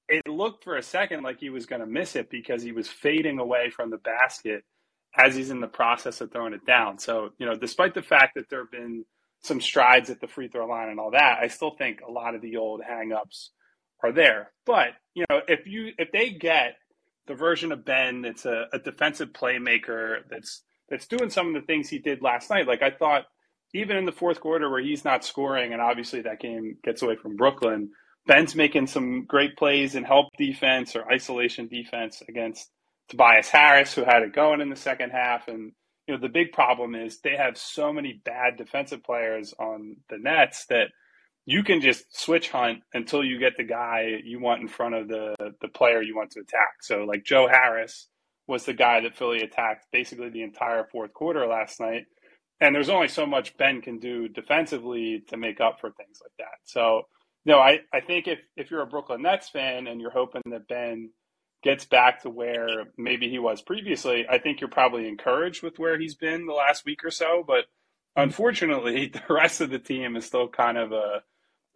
it 0.10 0.28
looked 0.28 0.64
for 0.64 0.78
a 0.78 0.84
second 0.84 1.22
like 1.22 1.40
he 1.40 1.52
was 1.52 1.68
going 1.68 1.80
to 1.80 1.86
miss 1.86 2.16
it 2.16 2.32
because 2.32 2.64
he 2.64 2.72
was 2.72 2.88
fading 2.88 3.38
away 3.38 3.70
from 3.70 3.92
the 3.92 4.00
basket 4.00 4.64
as 5.16 5.36
he's 5.36 5.52
in 5.52 5.62
the 5.62 5.68
process 5.68 6.22
of 6.22 6.32
throwing 6.32 6.54
it 6.54 6.66
down. 6.66 6.98
So, 6.98 7.34
you 7.38 7.46
know, 7.46 7.56
despite 7.56 7.94
the 7.94 8.02
fact 8.02 8.34
that 8.34 8.50
there 8.50 8.62
have 8.62 8.72
been 8.72 9.06
some 9.44 9.62
strides 9.62 10.10
at 10.10 10.20
the 10.20 10.28
free 10.28 10.48
throw 10.48 10.66
line 10.66 10.90
and 10.90 11.00
all 11.00 11.12
that, 11.12 11.38
I 11.40 11.48
still 11.48 11.76
think 11.78 12.02
a 12.02 12.12
lot 12.12 12.34
of 12.34 12.42
the 12.42 12.58
old 12.58 12.82
hangups 12.82 13.50
are 14.04 14.12
there. 14.12 14.54
But, 14.66 14.94
you 15.14 15.24
know, 15.30 15.42
if 15.48 15.68
you 15.68 15.92
if 16.00 16.12
they 16.12 16.32
get 16.32 16.78
the 17.28 17.36
version 17.36 17.72
of 17.72 17.86
Ben 17.86 18.24
that's 18.24 18.46
a, 18.46 18.66
a 18.74 18.80
defensive 18.80 19.34
playmaker 19.34 20.22
that's 20.32 20.64
that's 20.90 21.06
doing 21.06 21.30
some 21.30 21.50
of 21.50 21.54
the 21.54 21.68
things 21.68 21.90
he 21.90 22.00
did 22.00 22.24
last 22.24 22.50
night, 22.50 22.66
like 22.66 22.82
I 22.82 22.90
thought 22.90 23.26
even 23.74 23.98
in 23.98 24.06
the 24.06 24.12
fourth 24.12 24.40
quarter 24.40 24.70
where 24.70 24.82
he's 24.82 25.06
not 25.06 25.24
scoring, 25.24 25.74
and 25.74 25.82
obviously 25.82 26.22
that 26.22 26.40
game 26.40 26.78
gets 26.84 27.02
away 27.02 27.16
from 27.16 27.36
Brooklyn, 27.36 27.92
Ben's 28.28 28.56
making 28.56 28.88
some 28.88 29.26
great 29.26 29.56
plays 29.58 29.96
in 29.96 30.04
help 30.04 30.28
defense 30.38 30.96
or 30.96 31.12
isolation 31.12 31.68
defense 31.68 32.22
against 32.28 32.70
Tobias 33.10 33.50
Harris, 33.50 33.94
who 33.94 34.04
had 34.04 34.24
it 34.24 34.34
going 34.34 34.62
in 34.62 34.70
the 34.70 34.76
second 34.76 35.10
half. 35.10 35.48
And, 35.48 35.72
you 36.08 36.14
know, 36.14 36.20
the 36.20 36.30
big 36.30 36.52
problem 36.52 36.94
is 36.96 37.20
they 37.20 37.36
have 37.36 37.58
so 37.58 37.92
many 37.92 38.22
bad 38.24 38.58
defensive 38.58 39.04
players 39.04 39.54
on 39.60 39.98
the 40.10 40.18
Nets 40.18 40.66
that 40.68 40.90
you 41.46 41.64
can 41.64 41.82
just 41.82 42.06
switch 42.16 42.50
hunt 42.50 42.82
until 42.94 43.24
you 43.24 43.40
get 43.40 43.58
the 43.58 43.64
guy 43.64 44.20
you 44.24 44.40
want 44.40 44.62
in 44.62 44.68
front 44.68 44.94
of 44.94 45.08
the, 45.08 45.36
the 45.60 45.68
player 45.68 46.02
you 46.02 46.16
want 46.16 46.32
to 46.32 46.40
attack. 46.42 46.82
So, 46.82 47.04
like 47.04 47.24
Joe 47.24 47.48
Harris 47.48 48.08
was 48.48 48.66
the 48.66 48.74
guy 48.74 49.02
that 49.02 49.18
Philly 49.18 49.42
attacked 49.42 49.88
basically 49.92 50.30
the 50.30 50.44
entire 50.44 50.86
fourth 50.92 51.14
quarter 51.14 51.48
last 51.48 51.80
night 51.80 52.06
and 52.62 52.76
there's 52.76 52.90
only 52.90 53.08
so 53.08 53.26
much 53.26 53.58
Ben 53.58 53.82
can 53.82 53.98
do 53.98 54.30
defensively 54.30 55.24
to 55.28 55.36
make 55.36 55.60
up 55.60 55.82
for 55.82 55.90
things 55.92 56.20
like 56.22 56.32
that. 56.38 56.60
So, 56.64 57.08
no, 57.44 57.58
I, 57.58 57.80
I 57.92 58.02
think 58.02 58.28
if, 58.28 58.40
if 58.56 58.70
you're 58.70 58.84
a 58.84 58.88
Brooklyn 58.88 59.24
Nets 59.24 59.50
fan 59.50 59.88
and 59.88 60.00
you're 60.00 60.12
hoping 60.12 60.44
that 60.52 60.68
Ben 60.68 61.10
gets 61.64 61.86
back 61.86 62.22
to 62.22 62.30
where 62.30 62.86
maybe 62.98 63.30
he 63.30 63.40
was 63.40 63.64
previously, 63.64 64.28
I 64.30 64.38
think 64.38 64.62
you're 64.62 64.70
probably 64.70 65.08
encouraged 65.08 65.64
with 65.64 65.80
where 65.80 66.00
he's 66.00 66.14
been 66.14 66.46
the 66.46 66.54
last 66.54 66.86
week 66.86 67.04
or 67.04 67.10
so. 67.10 67.44
But 67.46 67.66
unfortunately, 68.16 69.08
the 69.14 69.34
rest 69.34 69.60
of 69.60 69.72
the 69.72 69.80
team 69.80 70.16
is 70.16 70.26
still 70.26 70.48
kind 70.48 70.78
of 70.78 70.92
a, 70.92 71.24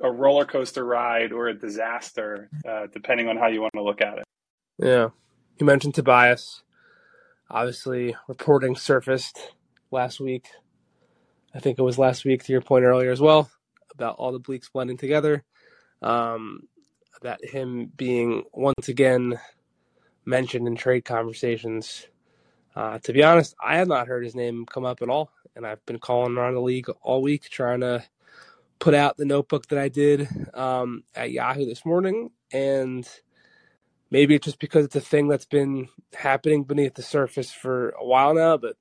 a 0.03 0.11
roller 0.11 0.45
coaster 0.45 0.85
ride 0.85 1.31
or 1.31 1.47
a 1.47 1.57
disaster, 1.57 2.47
uh, 2.69 2.85
depending 2.93 3.27
on 3.27 3.37
how 3.37 3.47
you 3.47 3.59
want 3.59 3.73
to 3.73 3.83
look 3.83 4.01
at 4.01 4.19
it. 4.19 4.23
Yeah. 4.77 5.09
You 5.57 5.65
mentioned 5.65 5.95
Tobias. 5.95 6.61
Obviously, 7.49 8.15
reporting 8.27 8.75
surfaced 8.75 9.53
last 9.89 10.19
week 10.19 10.45
I 11.55 11.59
think 11.59 11.79
it 11.79 11.83
was 11.83 11.97
last 11.97 12.25
week 12.25 12.43
to 12.43 12.51
your 12.51 12.61
point 12.61 12.83
earlier 12.83 13.11
as 13.11 13.21
well 13.21 13.49
about 13.93 14.17
all 14.17 14.33
the 14.33 14.39
bleaks 14.39 14.67
blending 14.67 14.97
together. 14.97 15.43
Um, 16.01 16.67
about 17.21 17.43
him 17.43 17.91
being 17.95 18.43
once 18.51 18.89
again 18.89 19.39
mentioned 20.25 20.67
in 20.67 20.75
trade 20.75 21.05
conversations. 21.05 22.05
Uh, 22.75 22.99
to 22.99 23.13
be 23.13 23.23
honest, 23.23 23.55
I 23.63 23.77
have 23.77 23.87
not 23.87 24.07
heard 24.07 24.25
his 24.25 24.35
name 24.35 24.65
come 24.65 24.83
up 24.83 25.01
at 25.01 25.07
all, 25.07 25.31
and 25.55 25.65
I've 25.65 25.83
been 25.85 25.97
calling 25.97 26.37
around 26.37 26.55
the 26.55 26.61
league 26.61 26.89
all 27.01 27.21
week 27.21 27.49
trying 27.49 27.79
to 27.79 28.03
put 28.79 28.93
out 28.93 29.15
the 29.15 29.23
notebook 29.23 29.67
that 29.67 29.79
I 29.79 29.87
did 29.87 30.27
um, 30.53 31.03
at 31.15 31.31
Yahoo 31.31 31.65
this 31.65 31.85
morning, 31.85 32.31
and 32.51 33.07
maybe 34.11 34.35
it's 34.35 34.45
just 34.45 34.59
because 34.59 34.83
it's 34.83 34.95
a 34.97 35.01
thing 35.01 35.29
that's 35.29 35.45
been 35.45 35.87
happening 36.13 36.65
beneath 36.65 36.95
the 36.95 37.01
surface 37.01 37.51
for 37.51 37.91
a 37.91 38.05
while 38.05 38.33
now, 38.33 38.57
but 38.57 38.75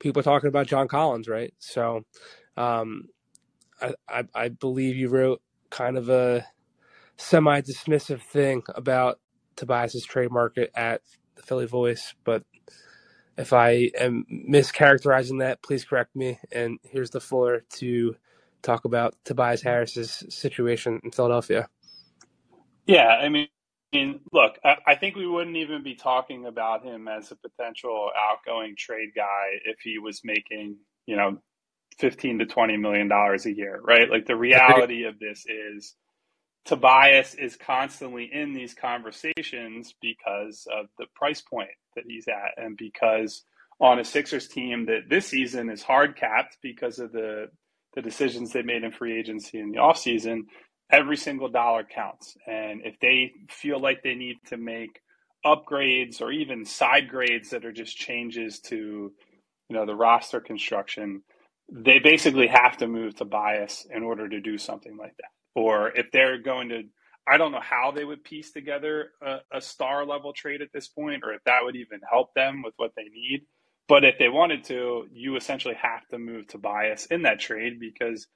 people 0.00 0.22
talking 0.22 0.48
about 0.48 0.68
John 0.68 0.88
Collins, 0.88 1.28
right? 1.28 1.54
So, 1.58 2.02
um, 2.56 3.08
I, 3.80 3.94
I, 4.08 4.24
I 4.34 4.48
believe 4.50 4.96
you 4.96 5.08
wrote 5.10 5.42
kind 5.70 5.98
of 5.98 6.08
a 6.10 6.46
semi 7.18 7.62
dismissive 7.62 8.22
thing 8.22 8.62
about 8.74 9.20
Tobias's 9.56 10.04
trade 10.04 10.32
market 10.32 10.70
at 10.76 11.02
the 11.36 11.42
Philly 11.42 11.66
Voice, 11.66 12.14
but 12.24 12.44
if 13.38 13.52
I 13.52 13.90
am 13.98 14.26
mischaracterizing 14.50 15.40
that, 15.40 15.62
please 15.62 15.84
correct 15.84 16.16
me. 16.16 16.38
And 16.52 16.78
here's 16.84 17.10
the 17.10 17.20
floor 17.20 17.62
to 17.78 18.16
talk 18.62 18.86
about 18.86 19.16
Tobias 19.24 19.62
Harris's 19.62 20.24
situation 20.30 21.00
in 21.04 21.12
Philadelphia. 21.12 21.68
Yeah, 22.86 23.08
I 23.08 23.30
mean, 23.30 23.48
mean, 23.92 24.20
look, 24.32 24.58
I, 24.64 24.76
I, 24.86 24.94
think 24.96 25.16
we 25.16 25.26
wouldn't 25.26 25.56
even 25.56 25.82
be 25.82 25.94
talking 25.94 26.46
about 26.46 26.84
him 26.84 27.08
as 27.08 27.30
a 27.30 27.36
potential 27.36 28.10
outgoing 28.16 28.74
trade 28.76 29.10
guy 29.14 29.58
if 29.64 29.78
he 29.82 29.98
was 29.98 30.20
making, 30.24 30.76
you 31.06 31.16
know, 31.16 31.38
15 31.98 32.40
to 32.40 32.46
20 32.46 32.76
million 32.76 33.08
dollars 33.08 33.46
a 33.46 33.54
year, 33.54 33.80
right? 33.82 34.10
Like 34.10 34.26
the 34.26 34.36
reality 34.36 35.04
of 35.04 35.18
this 35.18 35.44
is 35.46 35.94
Tobias 36.64 37.34
is 37.34 37.56
constantly 37.56 38.30
in 38.32 38.52
these 38.52 38.74
conversations 38.74 39.94
because 40.00 40.66
of 40.70 40.86
the 40.98 41.06
price 41.14 41.40
point 41.40 41.70
that 41.96 42.04
he's 42.06 42.28
at 42.28 42.62
and 42.62 42.76
because 42.76 43.42
on 43.80 43.98
a 43.98 44.04
Sixers 44.04 44.48
team 44.48 44.86
that 44.86 45.08
this 45.08 45.26
season 45.26 45.70
is 45.70 45.82
hard 45.82 46.16
capped 46.16 46.58
because 46.62 46.98
of 46.98 47.12
the 47.12 47.46
the 47.94 48.02
decisions 48.02 48.52
they 48.52 48.62
made 48.62 48.84
in 48.84 48.92
free 48.92 49.18
agency 49.18 49.58
in 49.58 49.70
the 49.70 49.78
offseason 49.78 50.42
every 50.90 51.16
single 51.16 51.48
dollar 51.48 51.84
counts. 51.84 52.36
And 52.46 52.82
if 52.84 52.98
they 53.00 53.32
feel 53.50 53.80
like 53.80 54.02
they 54.02 54.14
need 54.14 54.36
to 54.46 54.56
make 54.56 55.00
upgrades 55.44 56.20
or 56.20 56.32
even 56.32 56.64
side 56.64 57.08
grades 57.08 57.50
that 57.50 57.64
are 57.64 57.72
just 57.72 57.96
changes 57.96 58.60
to, 58.60 58.76
you 58.76 59.76
know, 59.76 59.86
the 59.86 59.94
roster 59.94 60.40
construction, 60.40 61.22
they 61.70 61.98
basically 61.98 62.46
have 62.46 62.78
to 62.78 62.88
move 62.88 63.14
Tobias 63.14 63.86
in 63.94 64.02
order 64.02 64.28
to 64.28 64.40
do 64.40 64.56
something 64.58 64.96
like 64.96 65.16
that. 65.18 65.30
Or 65.60 65.90
if 65.90 66.10
they're 66.12 66.38
going 66.38 66.70
to, 66.70 66.82
I 67.26 67.36
don't 67.36 67.52
know 67.52 67.60
how 67.60 67.90
they 67.90 68.04
would 68.04 68.24
piece 68.24 68.52
together 68.52 69.10
a, 69.22 69.38
a 69.52 69.60
star 69.60 70.06
level 70.06 70.32
trade 70.32 70.62
at 70.62 70.72
this 70.72 70.88
point, 70.88 71.22
or 71.24 71.34
if 71.34 71.44
that 71.44 71.60
would 71.62 71.76
even 71.76 72.00
help 72.10 72.32
them 72.34 72.62
with 72.62 72.74
what 72.76 72.92
they 72.96 73.04
need. 73.04 73.42
But 73.86 74.04
if 74.04 74.18
they 74.18 74.28
wanted 74.28 74.64
to, 74.64 75.06
you 75.12 75.36
essentially 75.36 75.74
have 75.74 76.06
to 76.08 76.18
move 76.18 76.46
Tobias 76.46 77.06
in 77.06 77.22
that 77.22 77.40
trade 77.40 77.78
because 77.80 78.26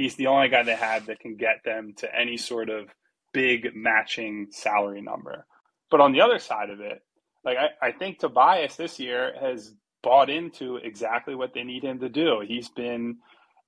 he's 0.00 0.14
the 0.16 0.28
only 0.28 0.48
guy 0.48 0.62
they 0.62 0.74
have 0.74 1.06
that 1.06 1.20
can 1.20 1.36
get 1.36 1.62
them 1.62 1.92
to 1.98 2.08
any 2.18 2.38
sort 2.38 2.70
of 2.70 2.86
big 3.34 3.68
matching 3.74 4.46
salary 4.50 5.02
number. 5.02 5.44
But 5.90 6.00
on 6.00 6.12
the 6.12 6.22
other 6.22 6.38
side 6.38 6.70
of 6.70 6.80
it, 6.80 7.02
like 7.44 7.58
I, 7.58 7.88
I 7.88 7.92
think 7.92 8.18
Tobias 8.18 8.76
this 8.76 8.98
year 8.98 9.34
has 9.38 9.74
bought 10.02 10.30
into 10.30 10.76
exactly 10.76 11.34
what 11.34 11.52
they 11.52 11.64
need 11.64 11.84
him 11.84 12.00
to 12.00 12.08
do. 12.08 12.42
He's 12.46 12.70
been 12.70 13.18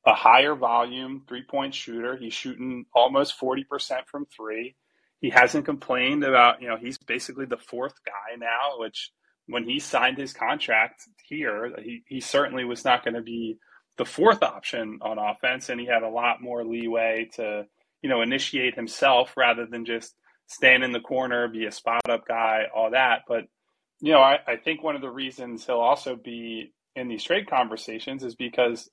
a 0.06 0.14
higher 0.14 0.54
volume 0.54 1.22
three 1.28 1.44
point 1.44 1.74
shooter. 1.74 2.16
He's 2.16 2.32
shooting 2.32 2.86
almost 2.94 3.38
40% 3.38 3.64
from 4.10 4.24
three. 4.34 4.74
He 5.20 5.28
hasn't 5.28 5.66
complained 5.66 6.24
about, 6.24 6.62
you 6.62 6.68
know, 6.68 6.78
he's 6.78 6.96
basically 6.96 7.44
the 7.44 7.58
fourth 7.58 7.94
guy 8.06 8.36
now, 8.38 8.78
which 8.78 9.10
when 9.48 9.64
he 9.68 9.78
signed 9.78 10.16
his 10.16 10.32
contract 10.32 11.02
here, 11.28 11.74
he, 11.84 12.02
he 12.06 12.20
certainly 12.20 12.64
was 12.64 12.86
not 12.86 13.04
going 13.04 13.14
to 13.16 13.22
be 13.22 13.58
the 13.98 14.04
fourth 14.04 14.42
option 14.42 14.98
on 15.02 15.18
offense, 15.18 15.68
and 15.68 15.80
he 15.80 15.86
had 15.86 16.02
a 16.02 16.08
lot 16.08 16.42
more 16.42 16.64
leeway 16.64 17.28
to, 17.34 17.66
you 18.02 18.08
know, 18.08 18.22
initiate 18.22 18.74
himself 18.74 19.34
rather 19.36 19.66
than 19.66 19.84
just 19.84 20.14
stand 20.46 20.82
in 20.82 20.92
the 20.92 21.00
corner, 21.00 21.48
be 21.48 21.66
a 21.66 21.72
spot 21.72 22.00
up 22.08 22.26
guy, 22.26 22.64
all 22.74 22.90
that. 22.90 23.20
But, 23.28 23.44
you 24.00 24.12
know, 24.12 24.20
I, 24.20 24.38
I 24.46 24.56
think 24.56 24.82
one 24.82 24.96
of 24.96 25.02
the 25.02 25.10
reasons 25.10 25.66
he'll 25.66 25.76
also 25.76 26.16
be 26.16 26.72
in 26.96 27.08
these 27.08 27.24
trade 27.24 27.48
conversations 27.48 28.22
is 28.22 28.34
because 28.34 28.90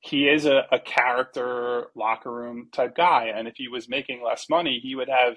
he 0.00 0.28
is 0.28 0.46
a, 0.46 0.62
a 0.72 0.78
character 0.80 1.88
locker 1.94 2.32
room 2.32 2.68
type 2.72 2.96
guy. 2.96 3.32
And 3.34 3.46
if 3.46 3.54
he 3.56 3.68
was 3.68 3.88
making 3.88 4.22
less 4.24 4.46
money, 4.48 4.80
he 4.82 4.94
would 4.94 5.08
have 5.08 5.34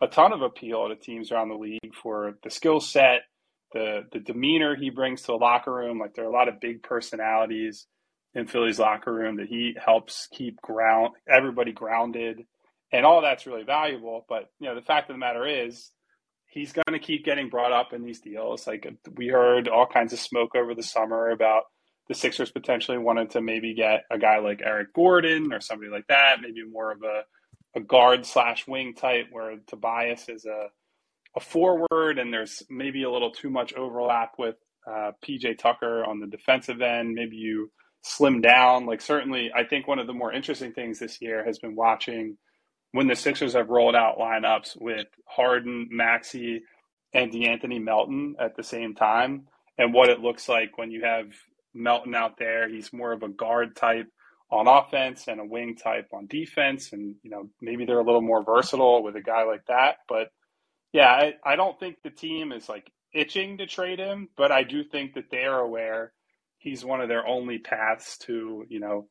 a 0.00 0.06
ton 0.06 0.32
of 0.32 0.42
appeal 0.42 0.88
to 0.88 0.96
teams 0.96 1.30
around 1.30 1.48
the 1.48 1.54
league 1.54 1.94
for 2.02 2.34
the 2.42 2.50
skill 2.50 2.80
set, 2.80 3.22
the 3.72 4.02
the 4.12 4.20
demeanor 4.20 4.76
he 4.76 4.90
brings 4.90 5.22
to 5.22 5.28
the 5.28 5.34
locker 5.34 5.72
room. 5.72 5.98
Like 5.98 6.14
there 6.14 6.24
are 6.24 6.30
a 6.30 6.32
lot 6.32 6.48
of 6.48 6.60
big 6.60 6.82
personalities 6.82 7.86
in 8.36 8.46
Philly's 8.46 8.78
locker 8.78 9.12
room 9.12 9.36
that 9.36 9.48
he 9.48 9.74
helps 9.82 10.28
keep 10.30 10.60
ground 10.60 11.14
everybody 11.26 11.72
grounded, 11.72 12.44
and 12.92 13.06
all 13.06 13.22
that's 13.22 13.46
really 13.46 13.64
valuable. 13.64 14.26
But 14.28 14.50
you 14.60 14.68
know, 14.68 14.74
the 14.74 14.82
fact 14.82 15.08
of 15.08 15.14
the 15.14 15.18
matter 15.18 15.46
is, 15.46 15.90
he's 16.46 16.72
going 16.72 16.92
to 16.92 16.98
keep 16.98 17.24
getting 17.24 17.48
brought 17.48 17.72
up 17.72 17.94
in 17.94 18.04
these 18.04 18.20
deals. 18.20 18.66
Like 18.66 18.86
we 19.16 19.28
heard 19.28 19.68
all 19.68 19.86
kinds 19.86 20.12
of 20.12 20.20
smoke 20.20 20.54
over 20.54 20.74
the 20.74 20.82
summer 20.82 21.30
about 21.30 21.62
the 22.08 22.14
Sixers 22.14 22.50
potentially 22.50 22.98
wanted 22.98 23.30
to 23.30 23.40
maybe 23.40 23.74
get 23.74 24.04
a 24.10 24.18
guy 24.18 24.38
like 24.38 24.60
Eric 24.62 24.92
Gordon 24.94 25.52
or 25.52 25.60
somebody 25.60 25.90
like 25.90 26.06
that, 26.08 26.36
maybe 26.42 26.62
more 26.70 26.92
of 26.92 27.02
a 27.02 27.22
a 27.74 27.80
guard 27.80 28.24
slash 28.24 28.66
wing 28.68 28.94
type, 28.94 29.26
where 29.32 29.56
Tobias 29.66 30.28
is 30.28 30.44
a 30.44 30.68
a 31.36 31.40
forward, 31.40 32.18
and 32.18 32.32
there's 32.32 32.62
maybe 32.68 33.02
a 33.04 33.10
little 33.10 33.30
too 33.30 33.50
much 33.50 33.72
overlap 33.74 34.32
with 34.38 34.56
uh, 34.86 35.12
PJ 35.26 35.58
Tucker 35.58 36.04
on 36.04 36.20
the 36.20 36.26
defensive 36.26 36.82
end. 36.82 37.14
Maybe 37.14 37.36
you 37.36 37.70
slim 38.06 38.40
down. 38.40 38.86
Like 38.86 39.00
certainly, 39.00 39.50
I 39.54 39.64
think 39.64 39.88
one 39.88 39.98
of 39.98 40.06
the 40.06 40.12
more 40.12 40.32
interesting 40.32 40.72
things 40.72 40.98
this 40.98 41.20
year 41.20 41.44
has 41.44 41.58
been 41.58 41.74
watching 41.74 42.38
when 42.92 43.08
the 43.08 43.16
Sixers 43.16 43.54
have 43.54 43.68
rolled 43.68 43.96
out 43.96 44.18
lineups 44.18 44.80
with 44.80 45.08
Harden, 45.26 45.88
Maxey, 45.90 46.62
and 47.12 47.32
De'Anthony 47.32 47.82
Melton 47.82 48.36
at 48.38 48.56
the 48.56 48.62
same 48.62 48.94
time, 48.94 49.48
and 49.76 49.92
what 49.92 50.08
it 50.08 50.20
looks 50.20 50.48
like 50.48 50.78
when 50.78 50.90
you 50.90 51.04
have 51.04 51.26
Melton 51.74 52.14
out 52.14 52.38
there. 52.38 52.68
He's 52.68 52.92
more 52.92 53.12
of 53.12 53.22
a 53.22 53.28
guard 53.28 53.74
type 53.74 54.06
on 54.50 54.68
offense 54.68 55.26
and 55.26 55.40
a 55.40 55.44
wing 55.44 55.76
type 55.76 56.08
on 56.12 56.28
defense, 56.28 56.92
and 56.92 57.16
you 57.22 57.30
know 57.30 57.50
maybe 57.60 57.84
they're 57.84 57.98
a 57.98 58.04
little 58.04 58.22
more 58.22 58.44
versatile 58.44 59.02
with 59.02 59.16
a 59.16 59.22
guy 59.22 59.42
like 59.42 59.66
that. 59.66 59.96
But 60.08 60.28
yeah, 60.92 61.08
I, 61.08 61.34
I 61.44 61.56
don't 61.56 61.78
think 61.80 61.96
the 62.04 62.10
team 62.10 62.52
is 62.52 62.68
like 62.68 62.90
itching 63.12 63.58
to 63.58 63.66
trade 63.66 63.98
him, 63.98 64.28
but 64.36 64.52
I 64.52 64.62
do 64.62 64.84
think 64.84 65.14
that 65.14 65.30
they 65.30 65.44
are 65.44 65.60
aware 65.60 66.12
he's 66.66 66.84
one 66.84 67.00
of 67.00 67.08
their 67.08 67.24
only 67.26 67.58
paths 67.58 68.18
to 68.18 68.66
you 68.68 68.80
know 68.80 69.08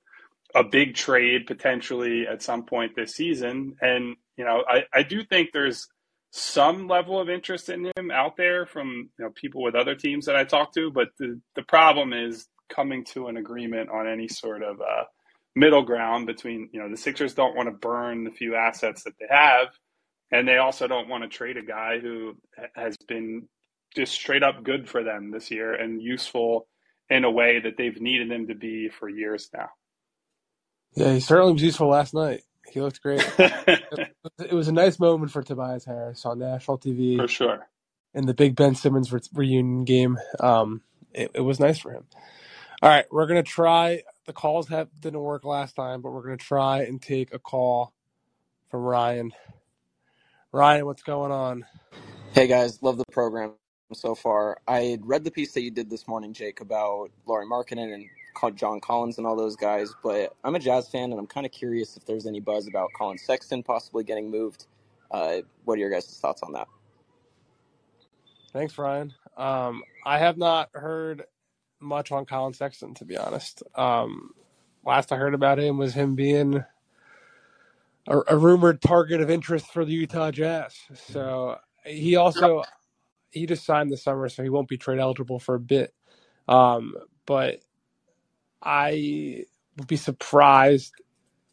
a 0.54 0.64
big 0.64 0.94
trade 0.94 1.48
potentially 1.48 2.28
at 2.28 2.44
some 2.44 2.66
point 2.66 2.92
this 2.96 3.16
season. 3.16 3.76
And 3.82 4.16
you 4.38 4.44
know 4.44 4.64
I, 4.68 4.84
I 4.94 5.04
do 5.04 5.24
think 5.24 5.50
there's 5.54 5.88
some 6.32 6.88
level 6.88 7.20
of 7.20 7.30
interest 7.30 7.70
in 7.70 7.90
him 7.96 8.12
out 8.12 8.36
there 8.36 8.66
from 8.66 9.10
you 9.18 9.26
know 9.26 9.32
people 9.34 9.64
with 9.64 9.74
other 9.74 9.96
teams 9.96 10.26
that 10.26 10.36
I 10.36 10.44
talk 10.44 10.74
to, 10.74 10.92
but 10.92 11.08
the 11.18 11.40
the 11.56 11.64
problem 11.64 12.12
is 12.12 12.46
coming 12.70 13.06
to 13.06 13.28
an 13.28 13.38
agreement 13.38 13.90
on 13.90 14.08
any 14.08 14.28
sort 14.28 14.62
of 14.62 14.82
uh, 14.82 15.06
middle 15.56 15.84
ground 15.84 16.28
between 16.28 16.70
you 16.74 16.82
know 16.82 16.90
the 16.90 16.98
Sixers 16.98 17.34
don't 17.34 17.56
want 17.56 17.70
to 17.70 17.88
burn 17.88 18.26
the 18.26 18.32
few 18.32 18.56
assets 18.56 19.04
that 19.04 19.14
they 19.18 19.28
have, 19.30 19.70
and 20.32 20.46
they 20.46 20.58
also 20.58 20.88
don't 20.88 21.08
want 21.08 21.24
to 21.24 21.30
trade 21.30 21.56
a 21.56 21.64
guy 21.64 22.00
who 22.00 22.36
has 22.76 22.98
been 23.08 23.48
just 23.96 24.12
straight 24.12 24.44
up 24.44 24.62
good 24.62 24.90
for 24.90 25.04
them 25.06 25.32
this 25.32 25.50
year 25.50 25.74
and 25.74 26.02
useful 26.02 26.68
in 27.10 27.24
a 27.24 27.32
way 27.32 27.60
that 27.60 27.78
they've 27.78 28.00
needed 28.00 28.32
him 28.32 28.48
to 28.48 28.56
be 28.56 28.90
for 28.90 29.10
years 29.10 29.50
now. 29.54 29.70
Yeah, 30.96 31.14
he 31.14 31.20
certainly 31.20 31.54
was 31.54 31.64
useful 31.64 31.90
last 31.90 32.14
night. 32.14 32.42
He 32.72 32.82
looked 32.82 33.02
great. 33.02 33.24
it 33.38 34.52
was 34.52 34.68
a 34.68 34.74
nice 34.74 35.00
moment 35.00 35.32
for 35.32 35.44
Tobias 35.44 35.86
Harris 35.86 36.26
on 36.26 36.40
national 36.40 36.80
TV. 36.80 37.18
For 37.18 37.28
sure. 37.28 37.68
In 38.14 38.26
the 38.26 38.34
big 38.34 38.56
Ben 38.56 38.76
Simmons 38.76 39.12
re- 39.12 39.20
reunion 39.34 39.84
game. 39.84 40.18
Um, 40.40 40.82
it, 41.14 41.32
it 41.36 41.42
was 41.42 41.60
nice 41.60 41.80
for 41.80 41.92
him. 41.92 42.06
All 42.82 42.90
right, 42.90 43.06
we're 43.12 43.28
gonna 43.28 43.44
try. 43.44 44.04
The 44.26 44.34
calls 44.34 44.68
have 44.70 44.90
didn't 45.00 45.20
work 45.20 45.46
last 45.46 45.76
time, 45.76 46.02
but 46.02 46.12
we're 46.12 46.24
gonna 46.24 46.38
try 46.38 46.84
and 46.84 47.02
take 47.02 47.34
a 47.34 47.40
call 47.40 47.94
from 48.70 48.82
Ryan. 48.82 49.32
Ryan, 50.52 50.86
what's 50.86 51.04
going 51.04 51.32
on? 51.32 51.66
Hey 52.34 52.48
guys, 52.48 52.82
love 52.82 52.98
the 52.98 53.06
program 53.12 53.54
so 53.94 54.16
far. 54.16 54.58
I 54.68 54.82
had 54.82 55.06
read 55.06 55.24
the 55.24 55.32
piece 55.32 55.54
that 55.54 55.62
you 55.62 55.72
did 55.72 55.90
this 55.90 56.08
morning, 56.08 56.34
Jake, 56.34 56.62
about 56.62 57.12
Lauri 57.26 57.46
Markkanen 57.46 57.94
and 57.94 58.06
called 58.34 58.58
John 58.58 58.80
Collins 58.80 59.18
and 59.18 59.28
all 59.28 59.36
those 59.36 59.56
guys, 59.56 59.94
but 60.04 60.36
I'm 60.44 60.56
a 60.56 60.60
Jazz 60.60 60.90
fan 60.90 61.12
and 61.12 61.20
I'm 61.20 61.28
kind 61.28 61.46
of 61.46 61.52
curious 61.52 61.96
if 61.96 62.06
there's 62.06 62.26
any 62.26 62.40
buzz 62.40 62.68
about 62.68 62.90
Collin 62.98 63.18
Sexton 63.18 63.64
possibly 63.64 64.04
getting 64.04 64.30
moved. 64.30 64.66
Uh, 65.12 65.38
what 65.64 65.76
are 65.76 65.78
your 65.80 65.90
guys' 65.90 66.18
thoughts 66.20 66.42
on 66.44 66.54
that? 66.54 66.68
Thanks, 68.52 68.78
Ryan. 68.78 69.14
Um, 69.38 69.84
I 70.06 70.18
have 70.18 70.38
not 70.38 70.70
heard 70.74 71.24
much 71.80 72.12
on 72.12 72.26
Collin 72.26 72.54
Sexton, 72.54 72.94
to 72.96 73.06
be 73.06 73.18
honest. 73.18 73.64
Um, 73.76 74.32
last 74.86 75.12
I 75.12 75.18
heard 75.18 75.34
about 75.34 75.60
him 75.60 75.78
was 75.78 75.94
him 75.94 76.16
being 76.16 76.64
a, 78.08 78.20
a, 78.28 78.38
rumored 78.38 78.82
target 78.82 79.20
of 79.22 79.30
interest 79.30 79.72
for 79.72 79.84
the 79.84 79.92
Utah 79.92 80.32
Jazz. 80.32 80.76
So 80.94 81.58
he 81.86 82.16
also 82.16 82.64
he 83.36 83.46
just 83.46 83.66
signed 83.66 83.92
this 83.92 84.04
summer, 84.04 84.30
so 84.30 84.44
he 84.44 84.50
won't 84.50 84.70
be 84.70 84.78
trade 84.78 85.00
eligible 85.00 85.40
for 85.40 85.56
a 85.56 85.60
bit. 85.60 85.94
Um, 86.48 86.96
but 87.28 87.60
I 88.64 89.46
would 89.78 89.88
be 89.88 89.98
surprised 89.98 90.94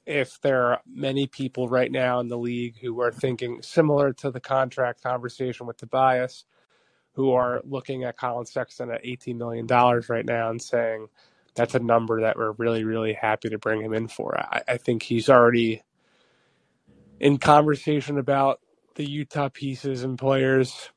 if 0.06 0.40
there 0.42 0.64
are 0.66 0.80
many 0.86 1.26
people 1.26 1.68
right 1.68 1.92
now 1.92 2.20
in 2.20 2.28
the 2.28 2.38
league 2.38 2.78
who 2.80 3.00
are 3.00 3.12
thinking 3.12 3.62
similar 3.62 4.12
to 4.14 4.30
the 4.30 4.40
contract 4.40 5.02
conversation 5.02 5.66
with 5.66 5.76
Tobias 5.76 6.44
who 7.14 7.32
are 7.32 7.60
looking 7.64 8.04
at 8.04 8.16
Collin 8.16 8.46
Sexton 8.46 8.90
at 8.90 9.04
$18 9.04 9.36
million 9.36 9.66
right 9.66 10.26
now 10.26 10.50
and 10.50 10.60
saying 10.62 11.08
that's 11.54 11.74
a 11.74 11.80
number 11.80 12.22
that 12.22 12.36
we're 12.36 12.52
really, 12.52 12.84
really 12.84 13.12
happy 13.12 13.50
to 13.50 13.58
bring 13.58 13.82
him 13.82 13.92
in 13.92 14.08
for. 14.08 14.38
I, 14.38 14.62
I 14.68 14.76
think 14.78 15.02
he's 15.02 15.28
already 15.28 15.82
in 17.20 17.38
conversation 17.38 18.18
about 18.18 18.60
the 18.96 19.08
Utah 19.08 19.50
pieces 19.50 20.04
and 20.04 20.18
players. 20.18 20.90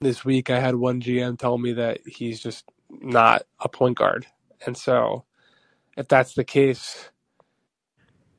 This 0.00 0.24
week, 0.24 0.50
I 0.50 0.60
had 0.60 0.76
one 0.76 1.00
GM 1.00 1.38
tell 1.38 1.58
me 1.58 1.72
that 1.74 2.00
he's 2.06 2.40
just 2.40 2.64
not 2.90 3.42
a 3.60 3.68
point 3.68 3.98
guard. 3.98 4.26
And 4.66 4.76
so, 4.76 5.24
if 5.96 6.08
that's 6.08 6.34
the 6.34 6.44
case, 6.44 7.10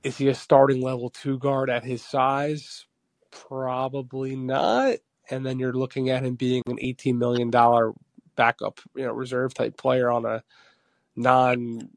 is 0.03 0.17
he 0.17 0.27
a 0.29 0.35
starting 0.35 0.81
level 0.81 1.09
two 1.09 1.39
guard 1.39 1.69
at 1.69 1.83
his 1.83 2.03
size? 2.03 2.85
Probably 3.31 4.35
not 4.35 4.97
and 5.29 5.45
then 5.45 5.59
you're 5.59 5.73
looking 5.73 6.09
at 6.09 6.23
him 6.23 6.35
being 6.35 6.63
an 6.67 6.77
18 6.79 7.17
million 7.17 7.49
dollar 7.49 7.93
backup, 8.35 8.79
you 8.95 9.03
know, 9.05 9.13
reserve 9.13 9.53
type 9.53 9.77
player 9.77 10.09
on 10.09 10.25
a 10.25 10.43
non 11.15 11.89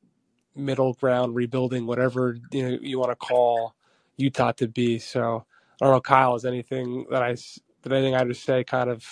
middle 0.54 0.94
ground 0.94 1.34
rebuilding, 1.34 1.86
whatever 1.86 2.36
you 2.52 2.62
know 2.62 2.78
you 2.80 2.98
want 2.98 3.10
to 3.10 3.16
call 3.16 3.74
Utah 4.16 4.52
to 4.52 4.68
be. 4.68 4.98
So 4.98 5.44
I 5.80 5.84
don't 5.84 5.94
know, 5.94 6.00
Kyle, 6.00 6.34
is 6.34 6.44
anything 6.44 7.06
that 7.10 7.22
I 7.22 7.30
did 7.82 7.92
anything 7.92 8.14
I 8.14 8.24
just 8.24 8.44
say 8.44 8.64
kind 8.64 8.90
of 8.90 9.04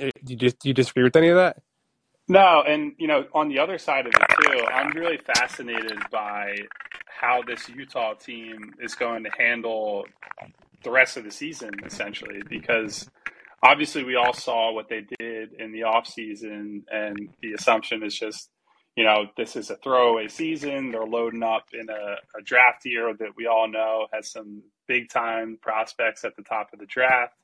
eh, 0.00 0.10
you 0.26 0.36
just 0.36 0.64
you 0.64 0.74
disagree 0.74 1.04
with 1.04 1.16
any 1.16 1.28
of 1.28 1.36
that? 1.36 1.62
No, 2.28 2.62
and 2.66 2.92
you 2.98 3.06
know, 3.06 3.26
on 3.34 3.48
the 3.48 3.58
other 3.58 3.78
side 3.78 4.06
of 4.06 4.12
it 4.14 4.36
too, 4.42 4.64
I'm 4.66 4.92
really 4.92 5.18
fascinated 5.18 5.98
by 6.10 6.56
how 7.06 7.42
this 7.42 7.68
Utah 7.68 8.14
team 8.14 8.74
is 8.80 8.94
going 8.94 9.24
to 9.24 9.30
handle 9.38 10.06
the 10.82 10.90
rest 10.90 11.16
of 11.16 11.24
the 11.24 11.30
season, 11.30 11.70
essentially, 11.84 12.42
because 12.48 13.08
obviously 13.64 14.04
we 14.04 14.14
all 14.14 14.34
saw 14.34 14.72
what 14.72 14.88
they 14.88 15.06
did 15.18 15.54
in 15.54 15.72
the 15.72 15.80
offseason 15.80 16.84
and 16.92 17.30
the 17.40 17.54
assumption 17.54 18.02
is 18.02 18.16
just 18.16 18.50
you 18.94 19.02
know 19.02 19.26
this 19.36 19.56
is 19.56 19.70
a 19.70 19.76
throwaway 19.76 20.28
season 20.28 20.92
they're 20.92 21.04
loading 21.04 21.42
up 21.42 21.64
in 21.72 21.88
a, 21.88 22.38
a, 22.38 22.42
draft 22.44 22.84
year 22.84 23.12
that 23.18 23.30
we 23.36 23.46
all 23.46 23.66
know 23.66 24.06
has 24.12 24.30
some 24.30 24.62
big 24.86 25.08
time 25.08 25.58
prospects 25.60 26.24
at 26.24 26.36
the 26.36 26.42
top 26.42 26.72
of 26.72 26.78
the 26.78 26.86
draft 26.86 27.34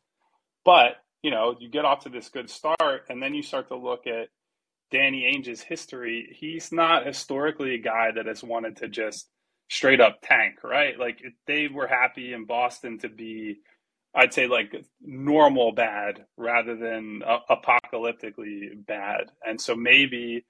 but 0.64 0.96
you 1.22 1.30
know 1.30 1.56
you 1.58 1.68
get 1.68 1.84
off 1.84 2.04
to 2.04 2.08
this 2.08 2.28
good 2.28 2.50
start 2.50 3.02
and 3.08 3.22
then 3.22 3.34
you 3.34 3.42
start 3.42 3.68
to 3.68 3.76
look 3.76 4.06
at 4.06 4.28
danny 4.90 5.26
ainge's 5.26 5.60
history 5.60 6.36
he's 6.38 6.72
not 6.72 7.06
historically 7.06 7.74
a 7.74 7.78
guy 7.78 8.10
that 8.14 8.26
has 8.26 8.42
wanted 8.42 8.76
to 8.76 8.88
just 8.88 9.28
straight 9.68 10.00
up 10.00 10.18
tank 10.22 10.56
right 10.64 10.98
like 10.98 11.22
they 11.46 11.68
were 11.68 11.86
happy 11.86 12.32
in 12.32 12.44
boston 12.44 12.98
to 12.98 13.08
be 13.08 13.60
I'd 14.14 14.34
say 14.34 14.46
like 14.46 14.74
normal 15.00 15.72
bad 15.72 16.24
rather 16.36 16.76
than 16.76 17.22
uh, 17.24 17.38
apocalyptically 17.48 18.84
bad. 18.86 19.30
And 19.46 19.60
so 19.60 19.76
maybe 19.76 20.44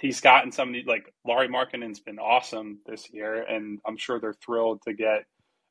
he's 0.00 0.20
gotten 0.20 0.52
some 0.52 0.68
of 0.68 0.74
these, 0.74 0.86
like 0.86 1.12
Lauri 1.26 1.48
Markkanen's 1.48 2.00
been 2.00 2.18
awesome 2.18 2.80
this 2.86 3.10
year, 3.12 3.42
and 3.42 3.80
I'm 3.86 3.96
sure 3.96 4.20
they're 4.20 4.34
thrilled 4.44 4.82
to 4.86 4.92
get 4.92 5.24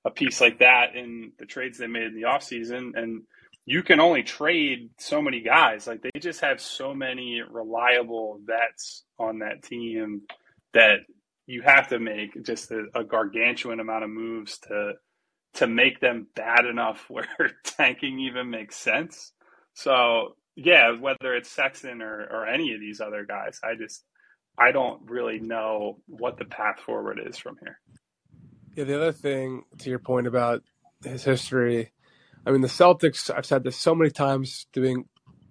a 0.04 0.10
piece 0.10 0.42
like 0.42 0.60
that 0.60 0.96
in 0.96 1.34
the 1.38 1.46
trades 1.46 1.78
they 1.78 1.88
made 1.88 2.04
in 2.08 2.16
the 2.16 2.28
offseason. 2.28 2.98
And 2.98 3.24
you 3.70 3.84
can 3.84 4.00
only 4.00 4.24
trade 4.24 4.90
so 4.98 5.22
many 5.22 5.42
guys. 5.42 5.88
Like 5.88 6.02
they 6.02 6.20
just 6.22 6.40
have 6.40 6.62
so 6.62 6.94
many 6.94 7.42
reliable 7.42 8.40
vets 8.46 9.04
on 9.20 9.40
that 9.40 9.62
team 9.62 10.22
that 10.74 11.00
you 11.48 11.62
have 11.64 11.90
to 11.90 12.00
make 12.00 12.42
just 12.46 12.72
a, 12.72 12.86
a 12.96 13.04
gargantuan 13.04 13.82
amount 13.82 14.06
of 14.06 14.10
moves 14.10 14.58
to 14.60 14.94
to 15.56 15.68
make 15.68 16.00
them 16.00 16.28
bad 16.34 16.66
enough 16.66 17.06
where 17.10 17.28
tanking 17.66 18.20
even 18.22 18.50
makes 18.50 18.78
sense. 18.78 19.34
So 19.74 20.36
yeah, 20.56 20.98
whether 20.98 21.36
it's 21.36 21.52
Sexton 21.52 22.02
or, 22.02 22.22
or 22.22 22.48
any 22.48 22.74
of 22.74 22.80
these 22.80 23.02
other 23.02 23.26
guys, 23.26 23.60
I 23.62 23.76
just 23.76 24.02
I 24.58 24.72
don't 24.72 25.02
really 25.10 25.40
know 25.42 26.00
what 26.08 26.38
the 26.38 26.46
path 26.46 26.80
forward 26.80 27.20
is 27.24 27.38
from 27.38 27.58
here. 27.62 27.80
Yeah, 28.76 28.86
the 28.86 28.96
other 28.96 29.12
thing 29.12 29.64
to 29.80 29.90
your 29.90 30.00
point 30.00 30.26
about 30.26 30.64
his 31.04 31.26
history, 31.26 31.92
I 32.48 32.52
mean 32.52 32.62
the 32.62 32.68
Celtics. 32.68 33.30
I've 33.36 33.46
said 33.46 33.64
this 33.64 33.76
so 33.76 33.94
many 33.94 34.10
times, 34.10 34.68
doing 34.72 35.06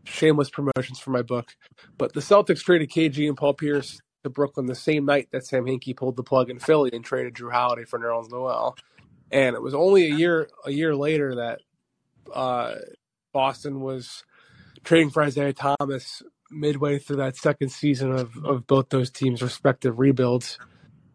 shameless 0.04 0.48
promotions 0.48 0.98
for 0.98 1.10
my 1.10 1.20
book, 1.20 1.54
but 1.98 2.14
the 2.14 2.20
Celtics 2.20 2.62
traded 2.62 2.90
KG 2.90 3.28
and 3.28 3.36
Paul 3.36 3.52
Pierce 3.52 4.00
to 4.24 4.30
Brooklyn 4.30 4.64
the 4.64 4.74
same 4.74 5.04
night 5.04 5.28
that 5.32 5.44
Sam 5.44 5.66
Hinkie 5.66 5.94
pulled 5.94 6.16
the 6.16 6.22
plug 6.22 6.48
in 6.48 6.58
Philly 6.58 6.90
and 6.94 7.04
traded 7.04 7.34
Jrue 7.34 7.52
Holiday 7.52 7.84
for 7.84 7.98
Nerlens 7.98 8.30
Noel. 8.30 8.76
And 9.30 9.54
it 9.54 9.60
was 9.60 9.74
only 9.74 10.06
a 10.06 10.14
year 10.14 10.48
a 10.64 10.70
year 10.70 10.96
later 10.96 11.34
that 11.34 11.60
uh, 12.32 12.76
Boston 13.32 13.80
was 13.80 14.24
trading 14.82 15.10
for 15.10 15.22
Isaiah 15.22 15.52
Thomas 15.52 16.22
midway 16.50 16.98
through 16.98 17.16
that 17.16 17.36
second 17.36 17.72
season 17.72 18.12
of, 18.12 18.42
of 18.42 18.66
both 18.66 18.88
those 18.88 19.10
teams' 19.10 19.42
respective 19.42 19.98
rebuilds. 19.98 20.58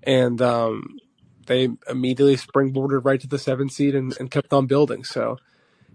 And 0.03 0.41
um, 0.43 0.99
they 1.47 1.69
immediately 1.89 2.35
springboarded 2.35 3.03
right 3.03 3.19
to 3.19 3.27
the 3.27 3.39
seventh 3.39 3.71
seed 3.71 3.95
and, 3.95 4.15
and 4.19 4.29
kept 4.29 4.53
on 4.53 4.67
building. 4.67 5.03
So 5.03 5.37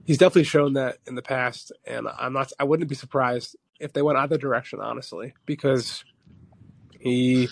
he's 0.07 0.19
definitely 0.19 0.45
shown 0.45 0.75
that 0.75 0.99
in 1.07 1.15
the 1.15 1.23
past. 1.23 1.73
And 1.87 2.09
I'm 2.19 2.33
not, 2.33 2.53
I 2.59 2.65
wouldn't 2.65 2.89
be 2.89 2.95
surprised 2.95 3.57
if 3.81 3.93
they 3.93 4.03
went 4.03 4.19
either 4.19 4.39
direction, 4.39 4.81
honestly, 4.81 5.35
because 5.45 6.05
he 6.99 7.49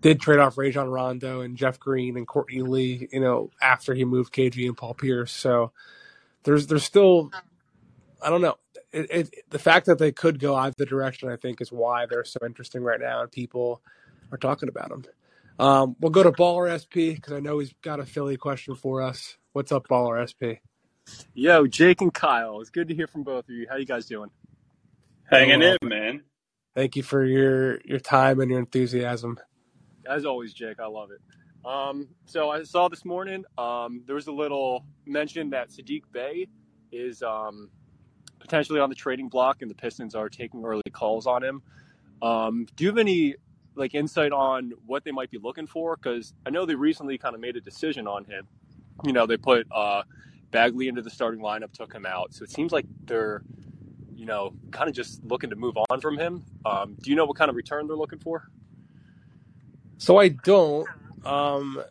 did 0.00 0.20
trade 0.20 0.38
off 0.38 0.56
Rajon 0.56 0.88
Rondo 0.88 1.40
and 1.42 1.56
Jeff 1.56 1.78
Green 1.78 2.16
and 2.16 2.26
Courtney 2.26 2.62
Lee, 2.62 3.08
you 3.12 3.20
know, 3.20 3.50
after 3.60 3.94
he 3.94 4.04
moved 4.04 4.32
KG 4.32 4.66
and 4.66 4.76
Paul 4.76 4.94
Pierce. 4.94 5.32
So 5.32 5.72
there's 6.44 6.68
there's 6.68 6.84
still 6.84 7.30
I 8.22 8.30
don't 8.30 8.42
know. 8.42 8.56
It, 8.92 9.10
it, 9.10 9.50
the 9.50 9.58
fact 9.58 9.86
that 9.86 9.98
they 9.98 10.12
could 10.12 10.38
go 10.38 10.54
either 10.54 10.84
direction, 10.84 11.28
I 11.28 11.36
think, 11.36 11.60
is 11.60 11.70
why 11.70 12.06
they're 12.06 12.24
so 12.24 12.38
interesting 12.44 12.82
right 12.82 13.00
now, 13.00 13.22
and 13.22 13.30
people 13.30 13.82
are 14.32 14.38
talking 14.38 14.68
about 14.68 14.88
them. 14.88 15.04
Um, 15.58 15.96
we'll 16.00 16.10
go 16.10 16.22
to 16.22 16.32
Baller 16.32 16.72
SP 16.74 17.16
because 17.16 17.32
I 17.34 17.40
know 17.40 17.58
he's 17.58 17.74
got 17.82 18.00
a 18.00 18.06
Philly 18.06 18.36
question 18.36 18.74
for 18.74 19.02
us. 19.02 19.36
What's 19.52 19.72
up, 19.72 19.88
Baller 19.88 20.26
SP? 20.28 20.60
Yo, 21.34 21.66
Jake 21.66 22.00
and 22.00 22.12
Kyle. 22.12 22.60
It's 22.60 22.70
good 22.70 22.88
to 22.88 22.94
hear 22.94 23.06
from 23.06 23.22
both 23.22 23.48
of 23.48 23.54
you. 23.54 23.66
How 23.68 23.76
you 23.76 23.84
guys 23.84 24.06
doing? 24.06 24.30
Hanging 25.30 25.62
in, 25.62 25.76
man. 25.82 26.22
Thank 26.74 26.96
you 26.96 27.02
for 27.02 27.24
your 27.24 27.80
your 27.84 27.98
time 27.98 28.40
and 28.40 28.50
your 28.50 28.60
enthusiasm. 28.60 29.38
As 30.08 30.24
always, 30.24 30.52
Jake, 30.52 30.80
I 30.80 30.86
love 30.86 31.10
it. 31.10 31.20
Um, 31.66 32.08
so 32.26 32.50
I 32.50 32.62
saw 32.62 32.88
this 32.88 33.04
morning 33.04 33.44
um, 33.58 34.02
there 34.06 34.14
was 34.14 34.28
a 34.28 34.32
little 34.32 34.84
mention 35.04 35.50
that 35.50 35.70
Saddiq 35.70 36.04
Bey 36.12 36.46
is 36.92 37.22
um, 37.22 37.70
potentially 38.38 38.78
on 38.78 38.88
the 38.88 38.94
trading 38.94 39.28
block, 39.28 39.62
and 39.62 39.70
the 39.70 39.74
Pistons 39.74 40.14
are 40.14 40.28
taking 40.28 40.64
early 40.64 40.82
calls 40.92 41.26
on 41.26 41.42
him. 41.42 41.62
Um, 42.22 42.66
do 42.76 42.84
you 42.84 42.90
have 42.90 42.98
any 42.98 43.34
like 43.74 43.94
insight 43.94 44.32
on 44.32 44.72
what 44.86 45.04
they 45.04 45.10
might 45.10 45.30
be 45.30 45.38
looking 45.38 45.66
for? 45.66 45.96
Because 45.96 46.32
I 46.46 46.50
know 46.50 46.64
they 46.64 46.76
recently 46.76 47.18
kind 47.18 47.34
of 47.34 47.40
made 47.40 47.56
a 47.56 47.60
decision 47.60 48.06
on 48.06 48.24
him. 48.24 48.46
You 49.04 49.12
know, 49.12 49.26
they 49.26 49.36
put 49.36 49.66
uh, 49.70 50.02
Bagley 50.56 50.88
into 50.88 51.02
the 51.02 51.10
starting 51.10 51.42
lineup, 51.42 51.70
took 51.72 51.92
him 51.92 52.06
out. 52.06 52.32
So 52.32 52.42
it 52.42 52.50
seems 52.50 52.72
like 52.72 52.86
they're, 53.04 53.42
you 54.14 54.24
know, 54.24 54.54
kind 54.70 54.88
of 54.88 54.94
just 54.94 55.22
looking 55.22 55.50
to 55.50 55.56
move 55.56 55.76
on 55.90 56.00
from 56.00 56.16
him. 56.16 56.42
Um, 56.64 56.96
do 57.02 57.10
you 57.10 57.16
know 57.16 57.26
what 57.26 57.36
kind 57.36 57.50
of 57.50 57.56
return 57.56 57.86
they're 57.86 57.94
looking 57.94 58.20
for? 58.20 58.48
So 59.98 60.16
I 60.18 60.28
don't. 60.28 60.88
Um, 61.26 61.82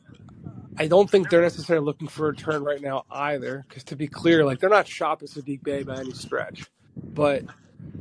I 0.80 0.88
don't 0.88 1.08
think 1.08 1.30
they're 1.30 1.44
necessarily 1.44 1.86
looking 1.86 2.08
for 2.08 2.26
a 2.26 2.30
return 2.32 2.64
right 2.64 2.82
now 2.82 3.06
either. 3.12 3.66
Because 3.70 3.84
to 3.84 3.96
be 3.96 4.08
clear, 4.08 4.44
like 4.44 4.60
they're 4.60 4.68
not 4.68 4.88
shopping 4.88 5.28
Saddiq 5.28 5.62
Bey 5.62 5.84
by 5.84 6.00
any 6.00 6.14
stretch. 6.14 6.66
But 6.98 7.44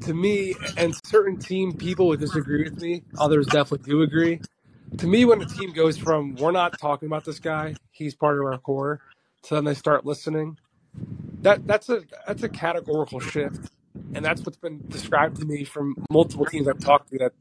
to 0.06 0.14
me, 0.14 0.54
and 0.78 0.94
certain 1.04 1.36
team 1.36 1.74
people 1.74 2.08
would 2.08 2.20
disagree 2.20 2.64
with 2.64 2.80
me. 2.80 3.02
Others 3.18 3.48
definitely 3.48 3.90
do 3.90 4.00
agree. 4.00 4.40
To 4.96 5.06
me, 5.06 5.26
when 5.26 5.42
a 5.42 5.46
team 5.46 5.74
goes 5.74 5.98
from 5.98 6.36
"we're 6.36 6.52
not 6.52 6.78
talking 6.78 7.06
about 7.06 7.26
this 7.26 7.38
guy, 7.38 7.74
he's 7.90 8.14
part 8.14 8.38
of 8.38 8.46
our 8.46 8.56
core," 8.56 9.00
to 9.44 9.54
then 9.54 9.64
they 9.64 9.74
start 9.74 10.04
listening, 10.04 10.58
that 11.42 11.66
that's 11.66 11.88
a 11.88 12.02
that's 12.26 12.42
a 12.42 12.48
categorical 12.48 13.20
shift, 13.20 13.70
and 14.14 14.24
that's 14.24 14.42
what's 14.42 14.56
been 14.56 14.82
described 14.88 15.36
to 15.40 15.44
me 15.44 15.64
from 15.64 15.94
multiple 16.10 16.46
teams 16.46 16.68
I've 16.68 16.80
talked 16.80 17.10
to. 17.10 17.18
That 17.18 17.32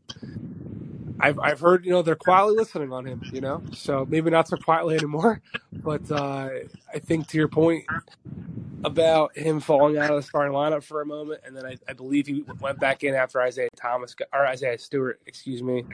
I've 1.19 1.39
I've 1.39 1.59
heard 1.59 1.85
you 1.85 1.91
know 1.91 2.01
they're 2.01 2.15
quietly 2.15 2.55
listening 2.55 2.91
on 2.91 3.05
him. 3.05 3.21
You 3.31 3.41
know, 3.41 3.63
so 3.73 4.05
maybe 4.09 4.29
not 4.29 4.47
so 4.47 4.57
quietly 4.57 4.95
anymore, 4.95 5.41
but 5.73 6.09
uh, 6.11 6.49
I 6.93 6.99
think 6.99 7.27
to 7.27 7.37
your 7.37 7.47
point, 7.47 7.85
about 8.83 9.37
him 9.37 9.59
falling 9.59 9.97
out 9.97 10.09
of 10.09 10.17
the 10.17 10.23
starting 10.23 10.53
lineup 10.53 10.83
for 10.83 11.01
a 11.01 11.05
moment, 11.05 11.41
and 11.45 11.55
then 11.55 11.65
I, 11.65 11.77
I 11.87 11.93
believe 11.93 12.27
he 12.27 12.43
went 12.59 12.79
back 12.79 13.03
in 13.03 13.15
after 13.15 13.41
Isaiah 13.41 13.69
Thomas 13.75 14.13
got, 14.13 14.27
or 14.33 14.45
Isaiah 14.45 14.77
Stewart, 14.77 15.21
excuse 15.25 15.63
me, 15.63 15.85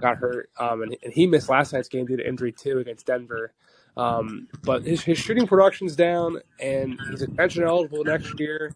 got 0.00 0.16
hurt, 0.16 0.50
um, 0.58 0.82
and, 0.82 0.96
and 1.02 1.12
he 1.12 1.26
missed 1.26 1.48
last 1.48 1.72
night's 1.72 1.88
game 1.88 2.06
due 2.06 2.16
to 2.16 2.26
injury 2.26 2.52
too 2.52 2.78
against 2.78 3.06
Denver. 3.06 3.52
Um, 3.98 4.46
but 4.62 4.84
his 4.84 5.02
his 5.02 5.18
shooting 5.18 5.46
production's 5.46 5.96
down, 5.96 6.40
and 6.60 6.98
he's 7.10 7.22
extension 7.22 7.64
eligible 7.64 8.04
next 8.04 8.38
year. 8.38 8.74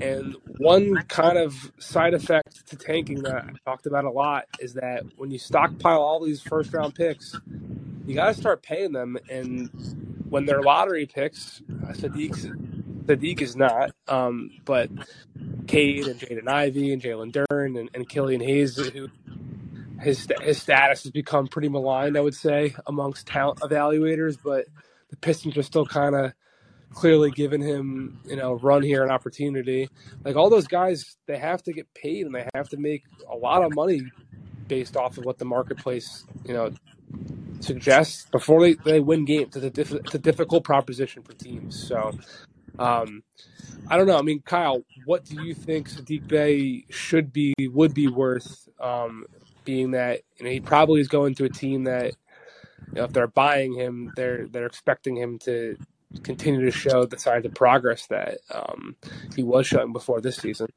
And 0.00 0.34
one 0.58 0.96
kind 1.06 1.38
of 1.38 1.54
side 1.78 2.12
effect 2.12 2.66
to 2.66 2.76
tanking 2.76 3.22
that 3.22 3.36
I 3.36 3.50
talked 3.64 3.86
about 3.86 4.04
a 4.04 4.10
lot 4.10 4.46
is 4.58 4.74
that 4.74 5.04
when 5.16 5.30
you 5.30 5.38
stockpile 5.38 6.02
all 6.02 6.22
these 6.24 6.42
first 6.42 6.74
round 6.74 6.96
picks, 6.96 7.38
you 8.04 8.16
got 8.16 8.26
to 8.26 8.34
start 8.34 8.64
paying 8.64 8.90
them. 8.90 9.16
And 9.30 9.70
when 10.28 10.44
they're 10.44 10.62
lottery 10.62 11.06
picks, 11.06 11.62
uh, 11.84 11.92
Saddiq 11.92 12.34
Saddiq 13.04 13.40
is 13.40 13.54
not, 13.54 13.92
um, 14.08 14.50
but 14.64 14.90
Cade 15.68 16.08
and 16.08 16.18
Jaden 16.18 16.48
Ivey 16.48 16.92
and 16.92 17.00
Jalen 17.00 17.32
Duren 17.32 17.78
and, 17.78 17.88
and 17.94 18.08
Killian 18.08 18.40
Hayes, 18.40 18.76
who 18.76 19.08
his 20.02 20.26
his 20.42 20.60
status 20.60 21.04
has 21.04 21.12
become 21.12 21.46
pretty 21.46 21.68
maligned, 21.68 22.16
I 22.16 22.20
would 22.20 22.34
say, 22.34 22.74
amongst 22.86 23.26
talent 23.26 23.60
evaluators. 23.60 24.36
But 24.42 24.66
the 25.10 25.16
Pistons 25.16 25.56
are 25.56 25.62
still 25.62 25.86
kind 25.86 26.14
of 26.14 26.32
clearly 26.92 27.30
giving 27.30 27.62
him, 27.62 28.20
you 28.26 28.36
know, 28.36 28.54
run 28.54 28.82
here 28.82 29.02
an 29.02 29.10
opportunity. 29.10 29.88
Like 30.24 30.36
all 30.36 30.50
those 30.50 30.66
guys, 30.66 31.16
they 31.26 31.38
have 31.38 31.62
to 31.64 31.72
get 31.72 31.92
paid 31.94 32.26
and 32.26 32.34
they 32.34 32.46
have 32.54 32.68
to 32.70 32.76
make 32.76 33.04
a 33.30 33.36
lot 33.36 33.62
of 33.62 33.74
money 33.74 34.02
based 34.68 34.96
off 34.96 35.18
of 35.18 35.24
what 35.24 35.38
the 35.38 35.44
marketplace, 35.44 36.24
you 36.44 36.52
know, 36.52 36.70
suggests 37.60 38.26
before 38.30 38.60
they, 38.60 38.74
they 38.84 39.00
win 39.00 39.24
games. 39.24 39.56
It's 39.56 39.64
a, 39.64 39.70
diff- 39.70 39.92
it's 39.92 40.14
a 40.14 40.18
difficult 40.18 40.64
proposition 40.64 41.22
for 41.22 41.32
teams. 41.32 41.88
So, 41.88 42.12
um, 42.78 43.22
I 43.88 43.96
don't 43.96 44.06
know. 44.06 44.18
I 44.18 44.22
mean, 44.22 44.42
Kyle, 44.42 44.84
what 45.04 45.24
do 45.24 45.42
you 45.42 45.54
think 45.54 45.90
Saddiq 45.90 46.28
Bey 46.28 46.84
should 46.90 47.32
be, 47.32 47.54
would 47.58 47.94
be 47.94 48.08
worth, 48.08 48.68
um, 48.80 49.24
being 49.64 49.92
that 49.92 50.20
you 50.38 50.44
know, 50.44 50.50
he 50.50 50.60
probably 50.60 51.00
is 51.00 51.08
going 51.08 51.34
to 51.36 51.44
a 51.44 51.48
team 51.48 51.84
that, 51.84 52.14
you 52.88 52.94
know, 52.94 53.04
if 53.04 53.12
they're 53.12 53.26
buying 53.26 53.74
him, 53.74 54.12
they're 54.16 54.46
they're 54.48 54.66
expecting 54.66 55.16
him 55.16 55.38
to 55.40 55.76
continue 56.22 56.64
to 56.64 56.70
show 56.70 57.06
the 57.06 57.18
signs 57.18 57.46
of 57.46 57.54
progress 57.54 58.06
that 58.08 58.38
um, 58.52 58.96
he 59.34 59.42
was 59.42 59.66
showing 59.66 59.92
before 59.92 60.20
this 60.20 60.36
season. 60.36 60.68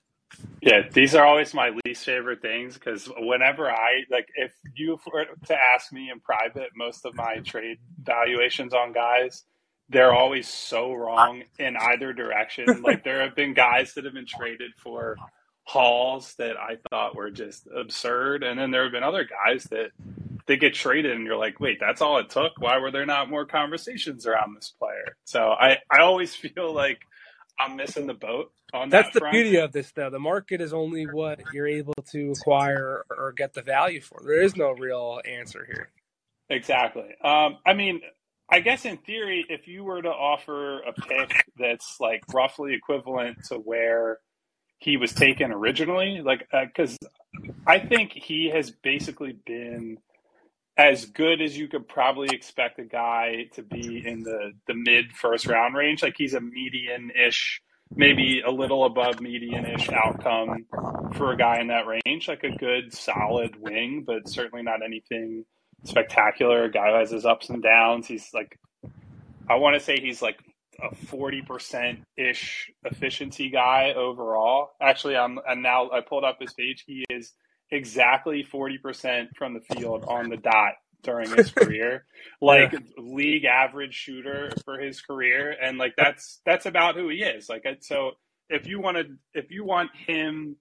Yeah, 0.62 0.82
these 0.92 1.16
are 1.16 1.26
always 1.26 1.54
my 1.54 1.72
least 1.86 2.06
favorite 2.06 2.42
things 2.42 2.74
because 2.74 3.10
whenever 3.18 3.70
I 3.70 4.04
like, 4.10 4.28
if 4.36 4.52
you 4.76 5.00
were 5.12 5.26
to 5.46 5.56
ask 5.56 5.94
me 5.94 6.10
in 6.12 6.20
private, 6.20 6.70
most 6.76 7.06
of 7.06 7.16
my 7.16 7.38
trade 7.40 7.78
valuations 8.02 8.74
on 8.74 8.92
guys, 8.92 9.44
they're 9.90 10.14
always 10.14 10.48
so 10.48 10.94
wrong 10.94 11.44
in 11.60 11.78
either 11.78 12.14
direction. 12.14 12.82
like 12.82 13.04
there 13.04 13.22
have 13.22 13.36
been 13.36 13.54
guys 13.54 13.94
that 13.94 14.06
have 14.06 14.14
been 14.14 14.26
traded 14.26 14.72
for 14.78 15.16
hauls 15.66 16.36
that 16.38 16.58
I 16.58 16.78
thought 16.90 17.16
were 17.16 17.32
just 17.32 17.68
absurd, 17.76 18.44
and 18.44 18.58
then 18.60 18.72
there 18.72 18.84
have 18.84 18.92
been 18.92 19.04
other 19.04 19.26
guys 19.26 19.66
that 19.66 19.92
they 20.48 20.58
get 20.58 20.74
traded 20.74 21.12
and 21.16 21.26
you're 21.26 21.38
like, 21.38 21.60
wait, 21.60 21.80
that's 21.80 22.02
all 22.02 22.20
it 22.20 22.30
took? 22.30 22.54
Why 22.60 22.78
were 22.78 22.92
there 22.92 23.06
not 23.06 23.30
more 23.30 23.46
conversations 23.46 24.28
around 24.28 24.56
this 24.56 24.74
player? 24.78 25.18
So 25.26 25.50
I, 25.50 25.80
I 25.90 26.02
always 26.02 26.36
feel 26.36 26.74
like 26.74 27.02
I'm 27.60 27.76
missing 27.76 28.08
the 28.08 28.14
boat 28.14 28.52
on 28.74 28.90
That's 28.90 29.08
that 29.08 29.14
the 29.14 29.20
front. 29.22 29.34
beauty 29.34 29.56
of 29.58 29.72
this, 29.72 29.92
though. 29.92 30.10
The 30.10 30.20
market 30.20 30.62
is 30.62 30.74
only 30.74 31.06
what 31.06 31.40
you're 31.54 31.68
able 31.68 31.96
to 32.12 32.32
acquire 32.32 33.06
or 33.10 33.32
get 33.32 33.54
the 33.54 33.62
value 33.62 34.02
for. 34.02 34.22
There 34.24 34.42
is 34.42 34.56
no 34.56 34.72
real 34.72 35.20
answer 35.26 35.66
here. 35.66 35.90
Exactly. 36.50 37.16
Um, 37.24 37.58
I 37.66 37.74
mean, 37.74 38.02
I 38.52 38.60
guess 38.60 38.86
in 38.86 38.98
theory, 38.98 39.46
if 39.50 39.68
you 39.68 39.84
were 39.84 40.02
to 40.02 40.10
offer 40.10 40.80
a 40.82 40.94
pick 40.94 41.46
that's 41.58 41.98
like 42.00 42.22
roughly 42.34 42.76
equivalent 42.76 43.46
to 43.46 43.56
where 43.56 44.20
he 44.80 44.98
was 44.98 45.14
taken 45.14 45.52
originally, 45.52 46.22
like, 46.22 46.48
because 46.52 46.98
uh, 47.04 47.52
I 47.66 47.80
think 47.80 48.12
he 48.14 48.50
has 48.54 48.72
basically 48.72 49.38
been 49.46 49.98
as 50.78 51.06
good 51.06 51.42
as 51.42 51.58
you 51.58 51.68
could 51.68 51.88
probably 51.88 52.28
expect 52.32 52.80
a 52.80 52.84
guy 52.84 53.46
to 53.54 53.62
be 53.62 54.06
in 54.06 54.24
the 54.24 54.52
the 54.68 54.74
mid 54.74 55.12
first 55.14 55.48
round 55.48 55.76
range. 55.76 56.04
Like 56.04 56.16
he's 56.18 56.34
a 56.34 56.42
median 56.42 57.12
ish, 57.12 57.62
maybe 57.96 58.42
a 58.46 58.52
little 58.52 58.86
above 58.86 59.22
median 59.22 59.66
ish 59.66 59.90
outcome 59.90 60.66
for 61.14 61.32
a 61.32 61.38
guy 61.38 61.62
in 61.62 61.68
that 61.68 61.86
range. 61.88 62.28
Like 62.28 62.44
a 62.44 62.52
good 62.52 62.94
solid 62.94 63.56
wing, 63.60 64.04
but 64.06 64.28
certainly 64.28 64.64
not 64.64 64.84
anything 64.84 65.46
spectacular. 65.86 66.68
Guy 66.68 66.92
who 66.92 67.00
has 67.00 67.12
his 67.12 67.26
ups 67.26 67.50
and 67.50 67.64
downs. 67.64 68.08
He's 68.08 68.34
like, 68.34 68.60
I 69.50 69.56
want 69.56 69.76
to 69.76 69.80
say 69.80 70.00
he's 70.00 70.22
like 70.22 70.40
a 70.82 70.94
40% 70.96 72.00
ish 72.18 72.72
efficiency 72.84 73.50
guy 73.50 73.94
overall. 73.94 74.72
Actually, 74.82 75.16
I'm, 75.16 75.40
and 75.48 75.62
now 75.62 75.90
I 75.92 76.02
pulled 76.02 76.24
up 76.24 76.38
his 76.40 76.54
page. 76.54 76.84
He 76.86 77.06
is 77.10 77.34
exactly 77.72 78.44
40% 78.44 79.30
from 79.38 79.54
the 79.54 79.76
field 79.76 80.06
on 80.08 80.30
the 80.30 80.38
dot 80.38 80.74
during 81.04 81.30
his 81.30 81.52
career, 81.56 82.06
like 82.42 82.74
yeah. 82.74 82.80
league 82.98 83.46
average 83.46 83.94
shooter 83.94 84.52
for 84.64 84.78
his 84.78 85.02
career. 85.02 85.56
And 85.62 85.78
like, 85.78 85.94
that's, 85.98 86.42
that's 86.46 86.66
about 86.66 86.96
who 86.96 87.10
he 87.10 87.18
is. 87.18 87.50
Like, 87.50 87.66
so 87.82 88.12
if 88.50 88.68
you 88.68 88.80
want 88.80 88.98
to, 88.98 89.06
if 89.34 89.52
you 89.52 89.64
want 89.64 89.92
him 89.96 90.58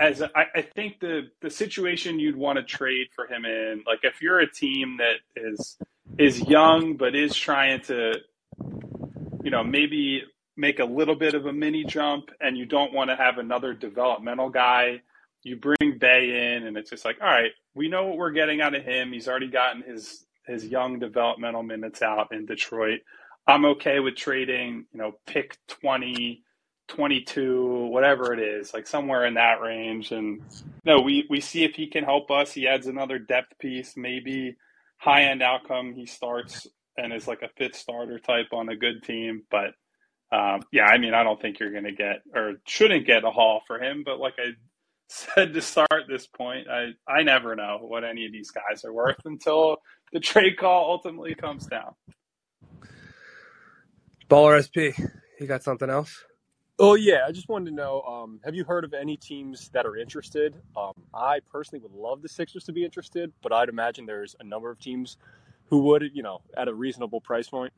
as 0.00 0.20
a, 0.20 0.30
I, 0.36 0.44
I 0.56 0.62
think 0.62 1.00
the, 1.00 1.28
the 1.42 1.50
situation 1.50 2.18
you'd 2.20 2.36
want 2.36 2.58
to 2.58 2.64
trade 2.64 3.08
for 3.14 3.26
him 3.26 3.44
in, 3.44 3.82
like 3.86 4.00
if 4.02 4.20
you're 4.22 4.40
a 4.40 4.50
team 4.50 4.98
that 4.98 5.16
is, 5.36 5.76
is 6.18 6.40
young, 6.40 6.96
but 6.96 7.14
is 7.14 7.34
trying 7.34 7.80
to, 7.82 8.14
you 9.48 9.52
know, 9.52 9.64
maybe 9.64 10.24
make 10.58 10.78
a 10.78 10.84
little 10.84 11.14
bit 11.14 11.32
of 11.32 11.46
a 11.46 11.52
mini 11.54 11.82
jump 11.82 12.28
and 12.38 12.58
you 12.58 12.66
don't 12.66 12.92
want 12.92 13.08
to 13.08 13.16
have 13.16 13.38
another 13.38 13.72
developmental 13.72 14.50
guy, 14.50 15.00
you 15.42 15.56
bring 15.56 15.96
Bey 15.98 16.54
in 16.54 16.66
and 16.66 16.76
it's 16.76 16.90
just 16.90 17.02
like, 17.02 17.16
all 17.22 17.28
right, 17.28 17.52
we 17.74 17.88
know 17.88 18.08
what 18.08 18.18
we're 18.18 18.32
getting 18.32 18.60
out 18.60 18.74
of 18.74 18.84
him. 18.84 19.10
He's 19.10 19.26
already 19.26 19.48
gotten 19.48 19.80
his 19.80 20.26
his 20.46 20.66
young 20.66 20.98
developmental 20.98 21.62
minutes 21.62 22.02
out 22.02 22.30
in 22.30 22.44
Detroit. 22.44 23.00
I'm 23.46 23.64
okay 23.64 24.00
with 24.00 24.16
trading, 24.16 24.84
you 24.92 24.98
know, 24.98 25.12
pick 25.26 25.56
20, 25.68 26.42
22, 26.88 27.86
whatever 27.86 28.34
it 28.34 28.40
is, 28.40 28.74
like 28.74 28.86
somewhere 28.86 29.24
in 29.24 29.34
that 29.34 29.62
range. 29.62 30.12
And 30.12 30.42
no, 30.84 31.00
we, 31.00 31.26
we 31.30 31.40
see 31.40 31.64
if 31.64 31.74
he 31.74 31.86
can 31.86 32.04
help 32.04 32.30
us. 32.30 32.52
He 32.52 32.68
adds 32.68 32.86
another 32.86 33.18
depth 33.18 33.58
piece, 33.58 33.94
maybe 33.96 34.56
high 34.98 35.22
end 35.22 35.42
outcome. 35.42 35.94
He 35.94 36.04
starts 36.04 36.66
and 36.98 37.12
is 37.12 37.28
like 37.28 37.42
a 37.42 37.48
fifth 37.56 37.76
starter 37.76 38.18
type 38.18 38.48
on 38.52 38.68
a 38.68 38.76
good 38.76 39.02
team. 39.02 39.42
But 39.50 39.74
um, 40.30 40.60
yeah, 40.72 40.84
I 40.84 40.98
mean, 40.98 41.14
I 41.14 41.22
don't 41.22 41.40
think 41.40 41.58
you're 41.58 41.72
going 41.72 41.84
to 41.84 41.92
get 41.92 42.22
or 42.34 42.54
shouldn't 42.66 43.06
get 43.06 43.24
a 43.24 43.30
haul 43.30 43.62
for 43.66 43.82
him. 43.82 44.02
But 44.04 44.18
like 44.18 44.34
I 44.38 44.50
said 45.08 45.54
to 45.54 45.62
start 45.62 46.04
this 46.08 46.26
point, 46.26 46.68
I, 46.68 46.90
I 47.10 47.22
never 47.22 47.56
know 47.56 47.78
what 47.80 48.04
any 48.04 48.26
of 48.26 48.32
these 48.32 48.50
guys 48.50 48.84
are 48.84 48.92
worth 48.92 49.24
until 49.24 49.78
the 50.12 50.20
trade 50.20 50.58
call 50.58 50.90
ultimately 50.90 51.34
comes 51.34 51.66
down. 51.66 51.94
Baller 54.28 54.60
SP, 54.60 54.92
you 55.40 55.46
got 55.46 55.62
something 55.62 55.88
else? 55.88 56.24
Oh 56.80 56.94
yeah, 56.94 57.22
I 57.26 57.32
just 57.32 57.48
wanted 57.48 57.70
to 57.70 57.76
know. 57.76 58.02
Um, 58.02 58.40
have 58.44 58.54
you 58.54 58.62
heard 58.62 58.84
of 58.84 58.94
any 58.94 59.16
teams 59.16 59.68
that 59.70 59.84
are 59.84 59.96
interested? 59.96 60.54
Um, 60.76 60.92
I 61.12 61.40
personally 61.50 61.82
would 61.82 61.92
love 61.92 62.22
the 62.22 62.28
Sixers 62.28 62.62
to 62.64 62.72
be 62.72 62.84
interested, 62.84 63.32
but 63.42 63.52
I'd 63.52 63.68
imagine 63.68 64.06
there's 64.06 64.36
a 64.38 64.44
number 64.44 64.70
of 64.70 64.78
teams 64.78 65.16
who 65.68 65.82
would, 65.84 66.04
you 66.14 66.22
know, 66.22 66.40
at 66.56 66.68
a 66.68 66.74
reasonable 66.74 67.20
price 67.20 67.48
point. 67.48 67.72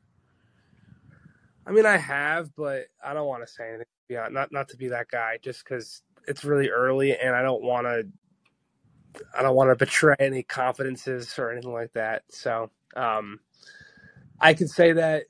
I 1.66 1.72
mean, 1.72 1.86
I 1.86 1.96
have, 1.96 2.54
but 2.56 2.86
I 3.04 3.14
don't 3.14 3.28
want 3.28 3.46
to 3.46 3.52
say 3.52 3.68
anything. 3.68 3.86
Yeah, 4.08 4.28
not 4.30 4.52
not 4.52 4.68
to 4.70 4.76
be 4.76 4.88
that 4.88 5.08
guy, 5.08 5.38
just 5.42 5.64
because 5.64 6.02
it's 6.26 6.44
really 6.44 6.68
early, 6.68 7.16
and 7.16 7.34
I 7.34 7.42
don't 7.42 7.62
want 7.62 7.86
to. 7.86 8.06
I 9.36 9.42
don't 9.42 9.56
want 9.56 9.70
to 9.70 9.76
betray 9.76 10.16
any 10.18 10.42
confidences 10.42 11.38
or 11.38 11.52
anything 11.52 11.72
like 11.72 11.92
that. 11.94 12.22
So, 12.30 12.70
um, 12.96 13.40
I 14.40 14.54
can 14.54 14.68
say 14.68 14.92
that 14.92 15.24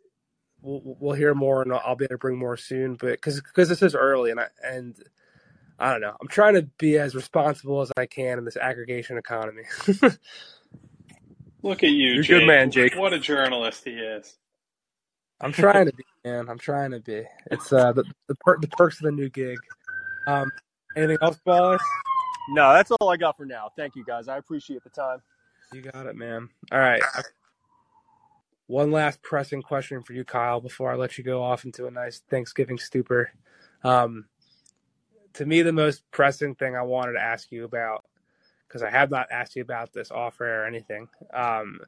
we'll, 0.63 0.83
we'll 0.85 1.17
hear 1.17 1.35
more, 1.35 1.63
and 1.63 1.73
I'll 1.73 1.97
be 1.97 2.05
able 2.05 2.15
to 2.15 2.19
bring 2.19 2.39
more 2.39 2.57
soon. 2.57 2.97
But 2.97 3.13
because 3.13 3.41
because 3.41 3.69
this 3.69 3.83
is 3.83 3.95
early, 3.95 4.31
and 4.31 4.41
I 4.41 4.47
and 4.65 4.97
I 5.79 5.93
don't 5.93 6.01
know, 6.03 6.17
I'm 6.21 6.29
trying 6.29 6.55
to 6.55 6.63
be 6.79 6.99
as 6.99 7.15
responsible 7.15 7.83
as 7.83 7.93
I 7.97 8.07
can 8.07 8.39
in 8.39 8.45
this 8.45 8.57
aggregation 8.57 9.19
economy. 9.19 9.65
Look 11.63 11.83
at 11.83 11.91
you, 11.91 12.15
You're 12.15 12.23
Jake. 12.23 12.41
good 12.41 12.47
man, 12.47 12.71
Jake. 12.71 12.97
What 12.97 13.13
a 13.13 13.19
journalist 13.19 13.85
he 13.85 13.93
is. 13.93 14.37
I'm 15.41 15.53
trying 15.53 15.87
to 15.87 15.93
be, 15.95 16.05
man. 16.25 16.49
I'm 16.49 16.59
trying 16.59 16.91
to 16.93 17.01
be. 17.01 17.25
It's 17.51 17.73
uh 17.73 17.93
the 17.93 18.05
the, 18.29 18.35
per- 18.37 18.59
the 18.59 18.69
perks 18.69 18.99
of 19.01 19.05
the 19.05 19.13
new 19.13 19.29
gig. 19.29 19.59
Um, 20.27 20.51
anything 20.97 21.19
else, 21.23 21.39
boss? 21.45 21.81
No, 22.51 22.73
that's 22.73 22.91
all 22.91 23.09
I 23.09 23.17
got 23.17 23.37
for 23.37 23.47
now. 23.47 23.71
Thank 23.77 23.97
you, 23.97 24.05
guys. 24.05 24.29
I 24.29 24.37
appreciate 24.39 24.83
the 24.85 24.91
time. 24.91 25.19
You 25.73 25.83
got 25.83 26.07
it, 26.07 26.17
man. 26.17 26.49
All 26.73 26.79
right. 26.79 27.03
One 28.67 28.91
last 28.91 29.23
pressing 29.23 29.63
question 29.63 30.03
for 30.03 30.13
you, 30.13 30.25
Kyle, 30.25 30.61
before 30.61 30.93
I 30.93 30.97
let 30.97 31.19
you 31.19 31.25
go 31.25 31.43
off 31.43 31.65
into 31.65 31.87
a 31.87 31.91
nice 31.91 32.23
Thanksgiving 32.31 32.79
stupor. 32.79 33.31
Um, 33.83 34.27
to 35.35 35.47
me, 35.47 35.63
the 35.63 35.73
most 35.73 36.09
pressing 36.11 36.55
thing 36.55 36.77
I 36.77 36.83
wanted 36.83 37.13
to 37.15 37.21
ask 37.21 37.51
you 37.51 37.65
about, 37.65 38.00
because 38.71 38.85
I 38.85 38.91
have 38.91 39.11
not 39.11 39.27
asked 39.33 39.57
you 39.57 39.63
about 39.63 39.93
this 39.93 40.13
offer 40.13 40.63
or 40.63 40.65
anything. 40.65 41.09
Um, 41.35 41.81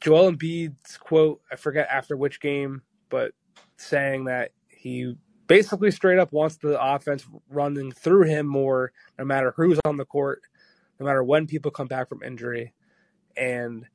Joel 0.00 0.32
Embiid's 0.32 0.96
quote, 0.98 1.40
I 1.52 1.54
forget 1.54 1.86
after 1.88 2.16
which 2.16 2.40
game, 2.40 2.82
but 3.08 3.30
saying 3.76 4.24
that 4.24 4.50
he 4.68 5.14
basically 5.46 5.92
straight 5.92 6.18
up 6.18 6.32
wants 6.32 6.56
the 6.56 6.82
offense 6.82 7.24
running 7.48 7.92
through 7.92 8.24
him 8.24 8.46
more, 8.46 8.90
no 9.20 9.24
matter 9.24 9.54
who's 9.56 9.78
on 9.84 9.96
the 9.96 10.04
court, 10.04 10.42
no 10.98 11.06
matter 11.06 11.22
when 11.22 11.46
people 11.46 11.70
come 11.70 11.86
back 11.86 12.08
from 12.08 12.24
injury. 12.24 12.74
And 13.36 13.86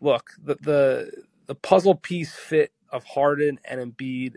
look, 0.00 0.30
the 0.42 0.54
the 0.62 1.24
the 1.46 1.56
puzzle 1.56 1.96
piece 1.96 2.34
fit 2.34 2.72
of 2.90 3.02
Harden 3.02 3.58
and 3.64 3.80
Embiid 3.80 4.36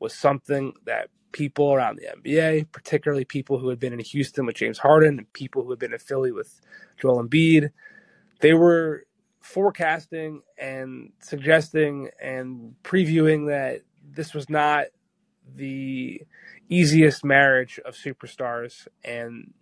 was 0.00 0.14
something 0.14 0.72
that 0.86 1.10
people 1.32 1.72
around 1.72 1.98
the 1.98 2.08
NBA, 2.16 2.70
particularly 2.72 3.24
people 3.24 3.58
who 3.58 3.68
had 3.68 3.78
been 3.78 3.92
in 3.92 3.98
Houston 4.00 4.46
with 4.46 4.56
James 4.56 4.78
Harden 4.78 5.18
and 5.18 5.32
people 5.32 5.62
who 5.62 5.70
had 5.70 5.78
been 5.78 5.92
in 5.92 5.98
Philly 5.98 6.32
with 6.32 6.60
Joel 7.00 7.24
Embiid, 7.24 7.70
they 8.40 8.54
were 8.54 9.06
forecasting 9.40 10.42
and 10.56 11.12
suggesting 11.20 12.10
and 12.20 12.74
previewing 12.84 13.48
that 13.48 13.82
this 14.04 14.34
was 14.34 14.48
not 14.48 14.86
the 15.54 16.22
easiest 16.68 17.24
marriage 17.24 17.80
of 17.84 17.94
superstars 17.94 18.86
and 19.04 19.52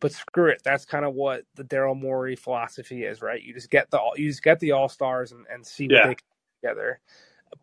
but 0.00 0.12
screw 0.12 0.50
it. 0.50 0.60
That's 0.62 0.84
kind 0.84 1.04
of 1.04 1.14
what 1.14 1.44
the 1.54 1.64
Daryl 1.64 1.98
Morey 1.98 2.36
philosophy 2.36 3.04
is, 3.04 3.22
right? 3.22 3.42
You 3.42 3.54
just 3.54 3.70
get 3.70 3.90
the 3.90 4.00
you 4.16 4.28
just 4.28 4.42
get 4.42 4.60
the 4.60 4.72
all 4.72 4.88
stars 4.88 5.32
and, 5.32 5.46
and 5.50 5.66
see 5.66 5.86
what 5.86 5.96
yeah. 5.96 6.06
they 6.08 6.14
can 6.14 6.26
together. 6.60 7.00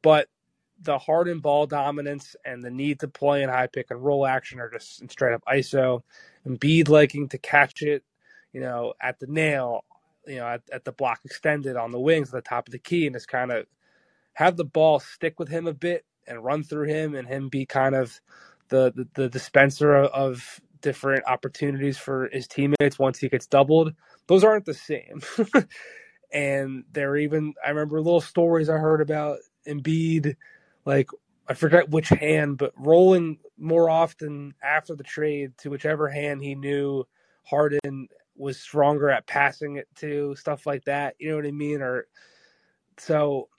But 0.01 0.27
the 0.83 0.97
Harden 0.97 1.39
ball 1.39 1.67
dominance 1.67 2.35
and 2.45 2.63
the 2.63 2.71
need 2.71 2.99
to 3.01 3.07
play 3.07 3.43
in 3.43 3.49
high 3.49 3.67
pick 3.67 3.91
and 3.91 4.03
roll 4.03 4.25
action 4.25 4.59
are 4.59 4.69
just 4.69 5.09
straight 5.11 5.33
up 5.33 5.43
ISO. 5.47 6.01
Embiid 6.47 6.89
liking 6.89 7.29
to 7.29 7.37
catch 7.37 7.81
it, 7.81 8.03
you 8.51 8.61
know, 8.61 8.93
at 9.01 9.19
the 9.19 9.27
nail, 9.27 9.83
you 10.27 10.37
know, 10.37 10.47
at, 10.47 10.61
at 10.71 10.85
the 10.85 10.91
block 10.91 11.19
extended 11.23 11.75
on 11.75 11.91
the 11.91 11.99
wings 11.99 12.29
at 12.29 12.43
the 12.43 12.49
top 12.49 12.67
of 12.67 12.71
the 12.71 12.79
key, 12.79 13.05
and 13.05 13.15
just 13.15 13.27
kind 13.27 13.51
of 13.51 13.65
have 14.33 14.57
the 14.57 14.65
ball 14.65 14.99
stick 14.99 15.39
with 15.39 15.49
him 15.49 15.67
a 15.67 15.73
bit 15.73 16.05
and 16.27 16.43
run 16.43 16.63
through 16.63 16.87
him, 16.87 17.15
and 17.15 17.27
him 17.27 17.49
be 17.49 17.65
kind 17.65 17.95
of 17.95 18.19
the 18.69 18.91
the, 18.95 19.07
the 19.13 19.29
dispenser 19.29 19.93
of, 19.95 20.11
of 20.11 20.61
different 20.81 21.23
opportunities 21.27 21.97
for 21.97 22.27
his 22.31 22.47
teammates 22.47 22.97
once 22.97 23.19
he 23.19 23.29
gets 23.29 23.45
doubled. 23.45 23.93
Those 24.27 24.43
aren't 24.43 24.65
the 24.65 24.73
same. 24.73 25.21
and 26.33 26.85
there 26.91 27.11
are 27.11 27.17
even 27.17 27.53
I 27.63 27.69
remember 27.69 28.01
little 28.01 28.21
stories 28.21 28.69
I 28.69 28.77
heard 28.77 29.01
about 29.01 29.37
Embiid, 29.67 30.35
like 30.85 31.09
I 31.47 31.53
forget 31.53 31.89
which 31.89 32.09
hand, 32.09 32.57
but 32.57 32.73
rolling 32.77 33.39
more 33.57 33.89
often 33.89 34.53
after 34.63 34.95
the 34.95 35.03
trade 35.03 35.57
to 35.59 35.69
whichever 35.69 36.07
hand 36.07 36.41
he 36.41 36.55
knew 36.55 37.05
Harden 37.43 38.07
was 38.35 38.59
stronger 38.59 39.09
at 39.09 39.27
passing 39.27 39.75
it 39.75 39.87
to, 39.97 40.35
stuff 40.35 40.65
like 40.65 40.85
that. 40.85 41.15
You 41.19 41.29
know 41.29 41.35
what 41.35 41.45
I 41.45 41.51
mean? 41.51 41.81
Or 41.81 42.07
so 42.97 43.49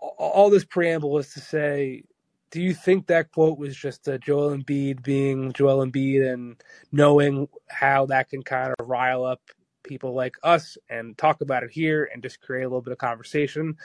all 0.00 0.50
this 0.50 0.64
preamble 0.64 1.18
is 1.18 1.32
to 1.32 1.40
say 1.40 2.02
do 2.50 2.60
you 2.60 2.74
think 2.74 3.06
that 3.06 3.32
quote 3.32 3.58
was 3.58 3.74
just 3.74 4.06
a 4.08 4.18
Joel 4.18 4.56
Embiid 4.56 5.02
being 5.02 5.52
Joel 5.52 5.86
Embiid 5.86 6.30
and 6.32 6.62
knowing 6.92 7.48
how 7.70 8.06
that 8.06 8.28
can 8.28 8.42
kind 8.42 8.74
of 8.78 8.88
rile 8.88 9.24
up 9.24 9.40
people 9.82 10.14
like 10.14 10.36
us 10.42 10.76
and 10.90 11.16
talk 11.16 11.40
about 11.40 11.62
it 11.62 11.70
here 11.70 12.08
and 12.12 12.22
just 12.22 12.42
create 12.42 12.64
a 12.64 12.68
little 12.68 12.82
bit 12.82 12.92
of 12.92 12.98
conversation 12.98 13.76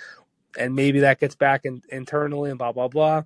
and 0.57 0.75
maybe 0.75 1.01
that 1.01 1.19
gets 1.19 1.35
back 1.35 1.65
in, 1.65 1.81
internally 1.89 2.49
and 2.49 2.59
blah 2.59 2.71
blah 2.71 2.87
blah. 2.87 3.23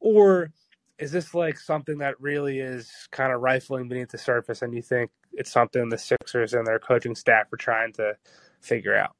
Or 0.00 0.50
is 0.98 1.12
this 1.12 1.34
like 1.34 1.58
something 1.58 1.98
that 1.98 2.20
really 2.20 2.60
is 2.60 2.90
kind 3.10 3.32
of 3.32 3.40
rifling 3.40 3.88
beneath 3.88 4.10
the 4.10 4.18
surface 4.18 4.62
and 4.62 4.74
you 4.74 4.82
think 4.82 5.10
it's 5.32 5.50
something 5.50 5.88
the 5.88 5.98
Sixers 5.98 6.52
and 6.54 6.66
their 6.66 6.78
coaching 6.78 7.14
staff 7.14 7.52
are 7.52 7.56
trying 7.56 7.92
to 7.94 8.16
figure 8.60 8.94
out? 8.94 9.14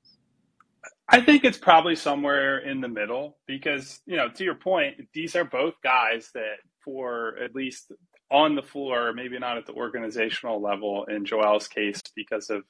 I 1.08 1.20
think 1.20 1.44
it's 1.44 1.58
probably 1.58 1.96
somewhere 1.96 2.58
in 2.58 2.80
the 2.80 2.88
middle 2.88 3.38
because, 3.46 4.00
you 4.06 4.16
know, 4.16 4.28
to 4.28 4.44
your 4.44 4.54
point, 4.54 5.08
these 5.12 5.34
are 5.34 5.44
both 5.44 5.74
guys 5.82 6.30
that, 6.34 6.58
for 6.84 7.36
at 7.42 7.54
least 7.54 7.90
on 8.30 8.54
the 8.54 8.62
floor, 8.62 9.12
maybe 9.12 9.38
not 9.38 9.58
at 9.58 9.66
the 9.66 9.72
organizational 9.72 10.62
level 10.62 11.04
in 11.06 11.24
Joel's 11.24 11.66
case, 11.66 12.00
because 12.14 12.48
of, 12.48 12.62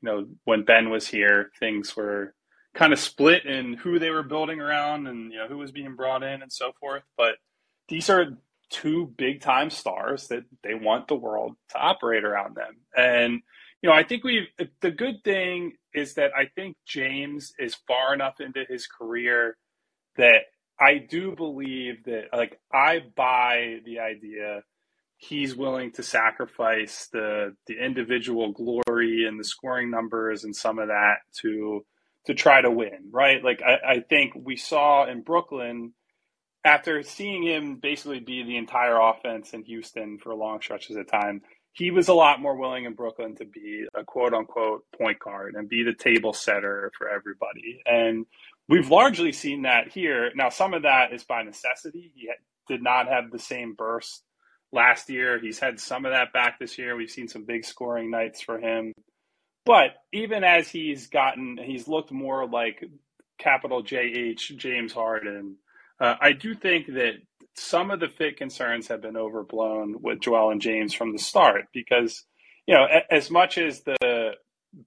you 0.00 0.08
know, 0.08 0.26
when 0.44 0.64
Ben 0.64 0.90
was 0.90 1.08
here, 1.08 1.50
things 1.58 1.96
were 1.96 2.34
kind 2.74 2.92
of 2.92 2.98
split 2.98 3.44
in 3.44 3.74
who 3.74 3.98
they 3.98 4.10
were 4.10 4.22
building 4.22 4.60
around 4.60 5.06
and, 5.06 5.32
you 5.32 5.38
know, 5.38 5.48
who 5.48 5.58
was 5.58 5.72
being 5.72 5.94
brought 5.94 6.22
in 6.22 6.42
and 6.42 6.52
so 6.52 6.72
forth. 6.80 7.02
But 7.16 7.36
these 7.88 8.08
are 8.08 8.38
two 8.70 9.12
big 9.18 9.40
time 9.40 9.70
stars 9.70 10.28
that 10.28 10.44
they 10.62 10.74
want 10.74 11.08
the 11.08 11.14
world 11.14 11.56
to 11.70 11.78
operate 11.78 12.24
around 12.24 12.56
them. 12.56 12.76
And, 12.96 13.42
you 13.82 13.90
know, 13.90 13.94
I 13.94 14.02
think 14.02 14.24
we 14.24 14.48
the 14.80 14.90
good 14.90 15.22
thing 15.24 15.72
is 15.92 16.14
that 16.14 16.30
I 16.36 16.46
think 16.54 16.76
James 16.86 17.52
is 17.58 17.76
far 17.86 18.14
enough 18.14 18.40
into 18.40 18.64
his 18.68 18.86
career 18.86 19.56
that 20.16 20.42
I 20.80 20.98
do 20.98 21.34
believe 21.36 22.04
that 22.04 22.28
like 22.32 22.58
I 22.72 23.00
buy 23.14 23.80
the 23.84 23.98
idea 24.00 24.62
he's 25.16 25.54
willing 25.54 25.92
to 25.92 26.02
sacrifice 26.02 27.08
the 27.12 27.54
the 27.66 27.78
individual 27.78 28.52
glory 28.52 29.26
and 29.26 29.38
the 29.38 29.44
scoring 29.44 29.90
numbers 29.90 30.44
and 30.44 30.54
some 30.54 30.78
of 30.78 30.88
that 30.88 31.18
to 31.40 31.84
to 32.26 32.34
try 32.34 32.60
to 32.60 32.70
win, 32.70 33.10
right? 33.10 33.42
Like 33.42 33.62
I, 33.62 33.94
I 33.94 34.00
think 34.00 34.32
we 34.34 34.56
saw 34.56 35.06
in 35.06 35.22
Brooklyn 35.22 35.92
after 36.64 37.02
seeing 37.02 37.42
him 37.42 37.76
basically 37.76 38.20
be 38.20 38.44
the 38.44 38.56
entire 38.56 38.98
offense 39.00 39.52
in 39.52 39.64
Houston 39.64 40.18
for 40.18 40.34
long 40.34 40.60
stretches 40.60 40.96
of 40.96 41.10
time, 41.10 41.42
he 41.72 41.90
was 41.90 42.08
a 42.08 42.14
lot 42.14 42.40
more 42.40 42.56
willing 42.56 42.84
in 42.84 42.94
Brooklyn 42.94 43.34
to 43.36 43.44
be 43.44 43.84
a 43.94 44.04
quote 44.04 44.34
unquote 44.34 44.84
point 44.96 45.18
guard 45.18 45.54
and 45.56 45.68
be 45.68 45.82
the 45.82 45.94
table 45.94 46.32
setter 46.32 46.92
for 46.96 47.08
everybody. 47.08 47.82
And 47.86 48.26
we've 48.68 48.90
largely 48.90 49.32
seen 49.32 49.62
that 49.62 49.88
here. 49.88 50.30
Now, 50.36 50.50
some 50.50 50.74
of 50.74 50.82
that 50.82 51.12
is 51.12 51.24
by 51.24 51.42
necessity. 51.42 52.12
He 52.14 52.30
did 52.68 52.82
not 52.82 53.08
have 53.08 53.30
the 53.30 53.38
same 53.38 53.74
burst 53.74 54.22
last 54.70 55.08
year. 55.08 55.40
He's 55.40 55.58
had 55.58 55.80
some 55.80 56.04
of 56.04 56.12
that 56.12 56.32
back 56.32 56.58
this 56.58 56.78
year. 56.78 56.94
We've 56.94 57.10
seen 57.10 57.28
some 57.28 57.44
big 57.44 57.64
scoring 57.64 58.10
nights 58.10 58.40
for 58.40 58.58
him. 58.58 58.92
But 59.64 59.96
even 60.12 60.44
as 60.44 60.68
he's 60.68 61.06
gotten, 61.06 61.58
he's 61.62 61.86
looked 61.88 62.10
more 62.10 62.46
like 62.46 62.84
capital 63.38 63.82
JH 63.82 64.56
James 64.56 64.92
Harden. 64.92 65.56
Uh, 66.00 66.16
I 66.20 66.32
do 66.32 66.54
think 66.54 66.86
that 66.88 67.14
some 67.54 67.90
of 67.90 68.00
the 68.00 68.08
fit 68.08 68.36
concerns 68.36 68.88
have 68.88 69.02
been 69.02 69.16
overblown 69.16 69.96
with 70.00 70.20
Joel 70.20 70.50
and 70.50 70.60
James 70.60 70.94
from 70.94 71.12
the 71.12 71.18
start 71.18 71.66
because, 71.72 72.24
you 72.66 72.74
know, 72.74 72.86
as 73.10 73.30
much 73.30 73.58
as 73.58 73.82
the 73.82 74.32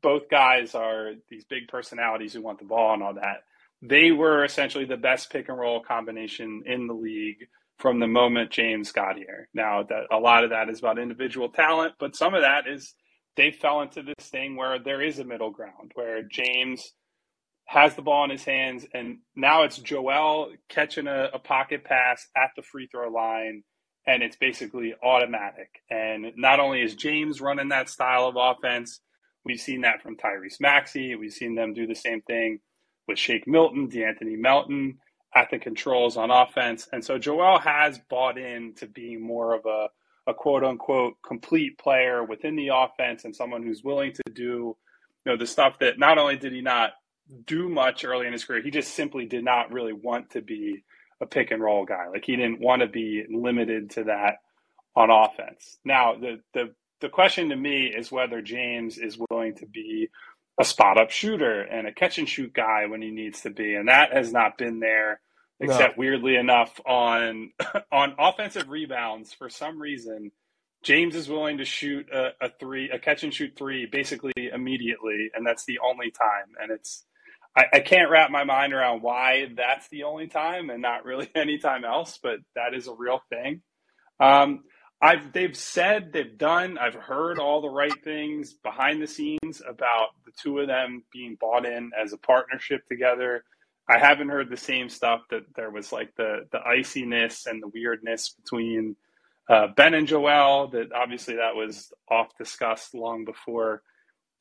both 0.02 0.30
guys 0.30 0.74
are 0.74 1.12
these 1.30 1.46
big 1.46 1.68
personalities 1.68 2.34
who 2.34 2.42
want 2.42 2.60
the 2.60 2.66
ball 2.66 2.94
and 2.94 3.04
all 3.04 3.14
that, 3.14 3.44
they 3.82 4.12
were 4.12 4.44
essentially 4.44 4.86
the 4.86 4.98
best 4.98 5.30
pick 5.30 5.48
and 5.48 5.60
roll 5.60 5.80
combination 5.80 6.64
in 6.66 6.88
the 6.88 6.94
league 6.94 7.48
from 7.78 8.00
the 8.00 8.08
moment 8.08 8.52
James 8.52 8.92
got 8.92 9.18
here. 9.18 9.48
Now 9.54 9.84
that 9.84 10.06
a 10.12 10.18
lot 10.18 10.44
of 10.44 10.50
that 10.50 10.70
is 10.70 10.80
about 10.80 10.98
individual 10.98 11.50
talent, 11.50 11.94
but 12.00 12.16
some 12.16 12.34
of 12.34 12.42
that 12.42 12.68
is 12.68 12.94
they 13.38 13.52
fell 13.52 13.82
into 13.82 14.02
this 14.02 14.28
thing 14.30 14.56
where 14.56 14.80
there 14.80 15.02
is 15.02 15.20
a 15.20 15.24
middle 15.24 15.52
ground 15.52 15.92
where 15.96 16.24
James 16.24 16.94
has 17.66 17.96
the 17.96 18.02
ball 18.02 18.24
in 18.24 18.30
his 18.30 18.46
hands 18.46 18.86
and 18.94 19.18
now 19.36 19.64
it's 19.64 19.78
Joel 19.78 20.52
catching 20.70 21.08
a, 21.08 21.30
a 21.34 21.40
pocket 21.40 21.84
pass 21.84 22.28
at 22.36 22.52
the 22.56 22.62
free 22.62 22.88
throw 22.88 23.10
line 23.10 23.64
and 24.08 24.22
it's 24.22 24.36
basically 24.36 24.94
automatic. 25.04 25.70
And 25.90 26.32
not 26.36 26.60
only 26.60 26.82
is 26.82 26.96
James 26.96 27.42
running 27.42 27.70
that 27.70 27.90
style 27.90 28.28
of 28.28 28.36
offense, 28.38 29.02
we've 29.44 29.60
seen 29.60 29.82
that 29.82 30.02
from 30.02 30.16
Tyrese 30.16 30.62
Maxey. 30.62 31.16
We've 31.16 31.34
seen 31.34 31.56
them 31.56 31.74
do 31.74 31.88
the 31.88 31.96
same 31.96 32.22
thing 32.22 32.60
with 33.08 33.18
Shake 33.18 33.48
Milton, 33.48 33.90
De'Anthony 33.90 34.38
Melton 34.38 35.00
at 35.34 35.50
the 35.50 35.60
controls 35.60 36.18
on 36.18 36.32
offense. 36.32 36.88
And 36.92 37.04
so 37.04 37.18
Joel 37.18 37.60
has 37.60 38.00
bought 38.10 38.38
in 38.38 38.74
to 38.76 38.88
being 38.88 39.26
more 39.26 39.54
of 39.54 39.66
a, 39.66 39.88
a 40.28 40.34
quote 40.34 40.64
unquote 40.64 41.16
complete 41.26 41.78
player 41.78 42.24
within 42.24 42.56
the 42.56 42.70
offense 42.74 43.26
and 43.26 43.36
someone 43.36 43.64
who's 43.64 43.84
willing 43.84 44.14
to 44.14 44.24
do, 44.34 44.76
you 45.26 45.32
know, 45.32 45.38
the 45.38 45.48
stuff 45.48 45.80
that 45.80 46.00
not 46.00 46.18
only 46.18 46.38
did 46.38 46.54
he 46.54 46.62
not 46.62 46.92
do 47.46 47.70
much 47.70 48.06
early 48.06 48.28
in 48.28 48.34
his 48.34 48.44
career, 48.44 48.62
he 48.62 48.72
just 48.72 48.94
simply 48.94 49.26
did 49.26 49.44
not 49.44 49.72
really 49.72 49.94
want 49.94 50.32
to 50.32 50.42
be 50.42 50.84
a 51.22 51.26
pick 51.26 51.52
and 51.52 51.62
roll 51.62 51.86
guy. 51.86 52.08
Like 52.08 52.26
he 52.26 52.36
didn't 52.36 52.60
want 52.60 52.82
to 52.82 52.88
be 52.88 53.24
limited 53.30 53.92
to 53.92 54.06
that 54.06 54.38
on 54.96 55.10
offense. 55.10 55.78
Now 55.84 56.16
the 56.16 56.42
the 56.54 56.74
the 57.02 57.10
question 57.10 57.50
to 57.50 57.56
me 57.56 57.86
is 57.86 58.12
whether 58.12 58.42
James 58.42 58.98
is 58.98 59.18
willing 59.30 59.56
to 59.56 59.66
be 59.66 60.10
a 60.60 60.64
spot 60.64 60.98
up 60.98 61.12
shooter 61.12 61.62
and 61.62 61.86
a 61.86 61.94
catch 61.94 62.18
and 62.18 62.28
shoot 62.30 62.54
guy 62.54 62.86
when 62.88 63.02
he 63.02 63.12
needs 63.12 63.42
to 63.42 63.50
be. 63.50 63.76
And 63.76 63.90
that 63.90 64.14
has 64.14 64.32
not 64.32 64.58
been 64.58 64.80
there 64.80 65.20
except 65.60 65.98
no. 65.98 66.02
weirdly 66.02 66.36
enough 66.36 66.80
on 66.86 67.52
on 67.92 68.16
offensive 68.20 68.70
rebounds 68.70 69.34
for 69.34 69.50
some 69.50 69.82
reason 69.82 70.32
James 70.86 71.16
is 71.16 71.28
willing 71.28 71.58
to 71.58 71.66
shoot 71.66 72.08
a, 72.14 72.30
a, 72.40 72.50
three, 72.60 72.92
a 72.92 73.00
catch 73.00 73.24
and 73.24 73.34
shoot 73.34 73.54
three, 73.58 73.88
basically 73.92 74.34
immediately, 74.38 75.32
and 75.34 75.46
that's 75.46 75.66
the 75.66 75.80
only 75.84 76.12
time. 76.12 76.54
And 76.62 76.72
it's, 76.72 77.04
I, 77.58 77.66
I, 77.74 77.80
can't 77.80 78.12
wrap 78.12 78.30
my 78.30 78.44
mind 78.44 78.72
around 78.72 79.02
why 79.02 79.48
that's 79.58 79.88
the 79.90 80.04
only 80.04 80.28
time 80.28 80.70
and 80.70 80.84
not 80.84 81.04
really 81.04 81.28
any 81.36 81.58
time 81.58 81.86
else, 81.86 82.20
but 82.22 82.38
that 82.56 82.76
is 82.76 82.88
a 82.88 82.94
real 82.94 83.20
thing. 83.30 83.62
Um, 84.20 84.64
I've 85.02 85.34
they've 85.34 85.58
said 85.58 86.14
they've 86.14 86.38
done. 86.38 86.78
I've 86.78 86.94
heard 86.94 87.40
all 87.40 87.62
the 87.62 87.70
right 87.70 88.04
things 88.04 88.54
behind 88.54 89.02
the 89.02 89.08
scenes 89.08 89.64
about 89.68 90.10
the 90.26 90.32
two 90.42 90.60
of 90.60 90.68
them 90.68 91.04
being 91.12 91.36
bought 91.40 91.66
in 91.66 91.92
as 92.00 92.14
a 92.14 92.18
partnership 92.18 92.88
together. 92.88 93.44
I 93.88 94.00
haven't 94.00 94.30
heard 94.30 94.50
the 94.50 94.58
same 94.58 94.90
stuff 94.90 95.22
that 95.30 95.44
there 95.56 95.70
was 95.70 95.92
like 95.92 96.14
the 96.16 96.48
the 96.52 96.60
iciness 96.60 97.46
and 97.46 97.62
the 97.62 97.68
weirdness 97.68 98.30
between 98.30 98.96
uh, 99.50 99.68
Ben 99.76 99.94
and 99.94 100.08
Joel. 100.08 100.70
That 100.70 100.92
obviously 100.92 101.36
that 101.36 101.56
was 101.56 101.92
off 102.10 102.36
discussed 102.38 102.96
long 102.96 103.26
before 103.26 103.84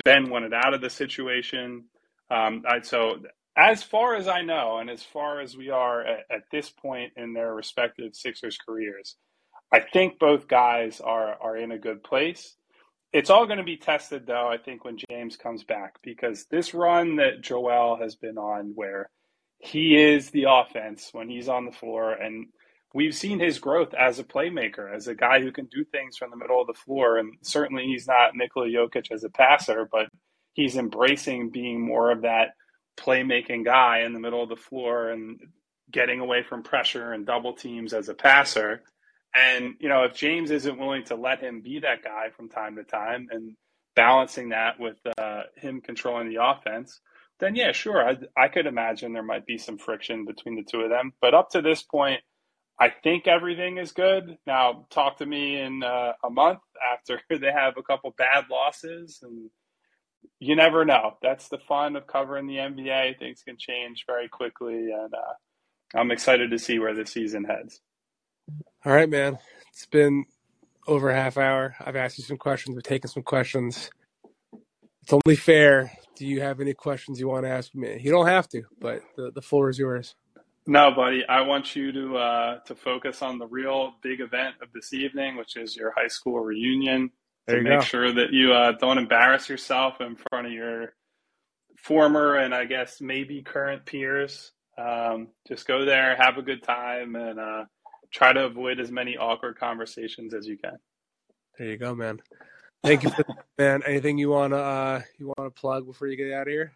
Ben 0.05 0.31
wanted 0.31 0.55
out 0.55 0.75
of 0.75 0.81
the 0.81 0.91
situation. 0.91 1.85
Um, 2.31 2.63
I, 2.67 2.81
so 2.81 3.17
as 3.57 3.83
far 3.83 4.17
as 4.17 4.29
I 4.29 4.43
know, 4.43 4.79
and 4.79 4.89
as 4.89 5.03
far 5.03 5.41
as 5.41 5.57
we 5.57 5.71
are 5.71 6.05
at, 6.05 6.21
at 6.31 6.43
this 6.51 6.71
point 6.71 7.13
in 7.17 7.35
their 7.35 7.55
respective 7.55 8.15
Sixers 8.15 8.57
careers, 8.57 9.17
I 9.71 9.81
think 9.81 10.19
both 10.19 10.49
guys 10.49 11.01
are 11.01 11.37
are 11.41 11.57
in 11.57 11.71
a 11.71 11.79
good 11.79 12.03
place. 12.03 12.57
It's 13.13 13.31
all 13.31 13.47
going 13.47 13.59
to 13.59 13.65
be 13.65 13.77
tested 13.77 14.27
though, 14.27 14.49
I 14.49 14.57
think, 14.57 14.85
when 14.85 14.97
James 15.11 15.37
comes 15.37 15.65
back, 15.65 15.97
because 16.03 16.47
this 16.51 16.73
run 16.73 17.17
that 17.17 17.43
Joel 17.43 17.97
has 18.01 18.17
been 18.17 18.39
on 18.39 18.73
where 18.75 19.11
he 19.65 19.97
is 19.97 20.31
the 20.31 20.45
offense 20.49 21.09
when 21.13 21.29
he's 21.29 21.49
on 21.49 21.65
the 21.65 21.73
floor. 21.73 22.13
And 22.13 22.47
we've 22.93 23.15
seen 23.15 23.41
his 23.41 23.59
growth 23.59 23.95
as 23.95 24.19
a 24.19 24.25
playmaker, 24.25 24.95
as 24.95 25.09
a 25.09 25.15
guy 25.15 25.41
who 25.41 25.51
can 25.53 25.67
do 25.67 25.85
things 25.85 26.17
from 26.17 26.31
the 26.31 26.37
middle 26.37 26.61
of 26.61 26.67
the 26.67 26.75
floor. 26.75 27.17
And 27.17 27.35
certainly 27.43 27.85
he's 27.85 28.07
not 28.07 28.35
Nikola 28.35 28.67
Jokic 28.69 29.11
as 29.11 29.25
a 29.25 29.31
passer, 29.31 29.89
but 29.91 30.09
he's 30.53 30.77
embracing 30.77 31.51
being 31.51 31.81
more 31.81 32.11
of 32.11 32.23
that 32.23 32.51
playmaking 32.99 33.65
guy 33.65 34.01
in 34.01 34.13
the 34.13 34.21
middle 34.21 34.43
of 34.43 34.51
the 34.51 34.57
floor 34.57 35.09
and 35.09 35.41
getting 35.91 36.21
away 36.21 36.43
from 36.43 36.63
pressure 36.63 37.13
and 37.13 37.27
double 37.27 37.55
teams 37.55 37.95
as 37.95 38.09
a 38.09 38.15
passer. 38.15 38.83
And, 39.35 39.75
you 39.81 39.89
know, 39.89 40.05
if 40.05 40.15
James 40.15 40.51
isn't 40.51 40.79
willing 40.79 41.05
to 41.05 41.17
let 41.17 41.41
him 41.41 41.63
be 41.63 41.81
that 41.81 42.05
guy 42.05 42.29
from 42.37 42.51
time 42.51 42.77
to 42.77 42.85
time 42.85 43.29
and 43.31 43.57
balancing 43.97 44.51
that 44.51 44.79
with 44.79 44.99
uh, 45.19 45.45
him 45.57 45.81
controlling 45.81 46.29
the 46.29 46.45
offense, 46.45 47.01
then 47.41 47.55
yeah, 47.55 47.73
sure, 47.73 48.07
I, 48.07 48.17
I 48.37 48.49
could 48.49 48.67
imagine 48.67 49.13
there 49.13 49.23
might 49.23 49.47
be 49.47 49.59
some 49.59 49.79
friction 49.79 50.25
between 50.25 50.57
the 50.57 50.63
two 50.63 50.81
of 50.81 50.91
them. 50.91 51.13
But 51.21 51.35
up 51.35 51.51
to 51.51 51.63
this 51.63 51.83
point, 51.83 52.21
I 52.79 52.91
think 53.03 53.27
everything 53.27 53.79
is 53.79 53.93
good. 53.93 54.37
Now, 54.47 54.87
talk 54.91 55.19
to 55.19 55.27
me 55.27 55.61
in 55.61 55.83
uh, 55.83 56.13
a 56.25 56.31
month 56.31 56.61
after 56.93 57.21
they 57.31 57.53
have 57.53 57.75
a 57.77 57.83
couple 57.83 58.15
bad 58.17 58.45
losses, 58.51 59.21
and 59.23 59.51
you 60.41 60.57
never 60.57 60.85
know. 60.85 61.17
That's 61.23 61.49
the 61.49 61.59
fun 61.59 61.97
of 61.97 62.07
covering 62.07 62.47
the 62.47 62.57
NBA. 62.57 63.19
Things 63.19 63.43
can 63.47 63.57
change 63.59 64.05
very 64.07 64.29
quickly, 64.29 64.91
and 64.93 65.13
uh, 65.15 65.99
I'm 65.99 66.11
excited 66.11 66.51
to 66.51 66.59
see 66.59 66.79
where 66.79 66.95
the 66.95 67.07
season 67.07 67.45
heads. 67.45 67.81
All 68.85 68.93
right, 68.93 69.09
man. 69.09 69.39
It's 69.73 69.87
been 69.87 70.25
over 70.87 71.11
a 71.11 71.15
half 71.15 71.39
hour. 71.39 71.75
I've 71.81 71.97
asked 71.97 72.19
you 72.19 72.25
some 72.25 72.37
questions. 72.37 72.75
We've 72.75 72.83
taken 72.83 73.09
some 73.09 73.23
questions. 73.23 73.91
It's 75.05 75.13
only 75.13 75.37
fair 75.37 75.93
do 76.17 76.27
you 76.27 76.41
have 76.41 76.61
any 76.61 76.73
questions 76.73 77.21
you 77.21 77.29
want 77.29 77.45
to 77.45 77.51
ask 77.51 77.75
me? 77.75 77.99
You 78.01 78.11
don't 78.11 78.27
have 78.27 78.49
to, 78.49 78.63
but 78.81 79.03
the, 79.17 79.33
the 79.33 79.43
floor 79.43 79.69
is 79.69 79.79
yours. 79.79 80.15
No, 80.67 80.93
buddy. 80.95 81.23
I 81.29 81.43
want 81.43 81.77
you 81.77 81.93
to 81.93 82.17
uh, 82.17 82.59
to 82.61 82.75
focus 82.75 83.21
on 83.21 83.39
the 83.39 83.47
real 83.47 83.93
big 84.03 84.21
event 84.21 84.55
of 84.63 84.69
this 84.73 84.95
evening, 84.95 85.37
which 85.37 85.57
is 85.57 85.77
your 85.77 85.93
high 85.95 86.09
school 86.09 86.41
reunion. 86.41 87.11
There 87.47 87.57
to 87.57 87.63
make 87.63 87.81
go. 87.81 87.85
sure 87.85 88.15
that 88.15 88.33
you 88.33 88.55
uh, 88.55 88.73
don't 88.81 88.97
embarrass 88.97 89.51
yourself 89.51 90.01
in 90.01 90.17
front 90.17 90.47
of 90.47 90.53
your 90.53 90.95
former 91.77 92.37
and 92.37 92.55
I 92.55 92.65
guess 92.65 93.03
maybe 93.03 93.43
current 93.43 93.85
peers. 93.85 94.53
Um, 94.79 95.29
just 95.47 95.67
go 95.67 95.85
there, 95.85 96.17
have 96.17 96.39
a 96.39 96.43
good 96.43 96.63
time, 96.63 97.15
and 97.15 97.39
uh, 97.39 97.65
try 98.11 98.33
to 98.33 98.47
avoid 98.47 98.81
as 98.81 98.91
many 98.91 99.19
awkward 99.19 99.59
conversations 99.59 100.33
as 100.33 100.47
you 100.47 100.57
can. 100.57 100.79
There 101.59 101.69
you 101.69 101.77
go, 101.77 101.95
man. 101.95 102.23
Thank 102.85 103.03
you, 103.03 103.11
for 103.11 103.25
man. 103.59 103.83
Anything 103.87 104.19
you 104.19 104.29
wanna 104.29 104.57
uh, 104.57 105.03
you 105.19 105.33
wanna 105.37 105.51
plug 105.51 105.87
before 105.87 106.07
you 106.07 106.17
get 106.17 106.33
out 106.33 106.47
of 106.47 106.53
here? 106.53 106.73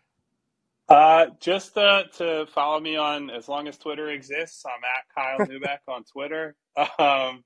Uh, 0.88 1.26
just 1.38 1.76
uh, 1.76 2.04
to 2.16 2.46
follow 2.46 2.80
me 2.80 2.96
on 2.96 3.28
as 3.28 3.46
long 3.46 3.68
as 3.68 3.76
Twitter 3.76 4.10
exists. 4.10 4.64
I'm 4.64 4.82
at 4.84 5.14
Kyle 5.14 5.46
Neubeck 5.46 5.80
on 5.86 6.04
Twitter. 6.04 6.56
Um, 6.98 7.44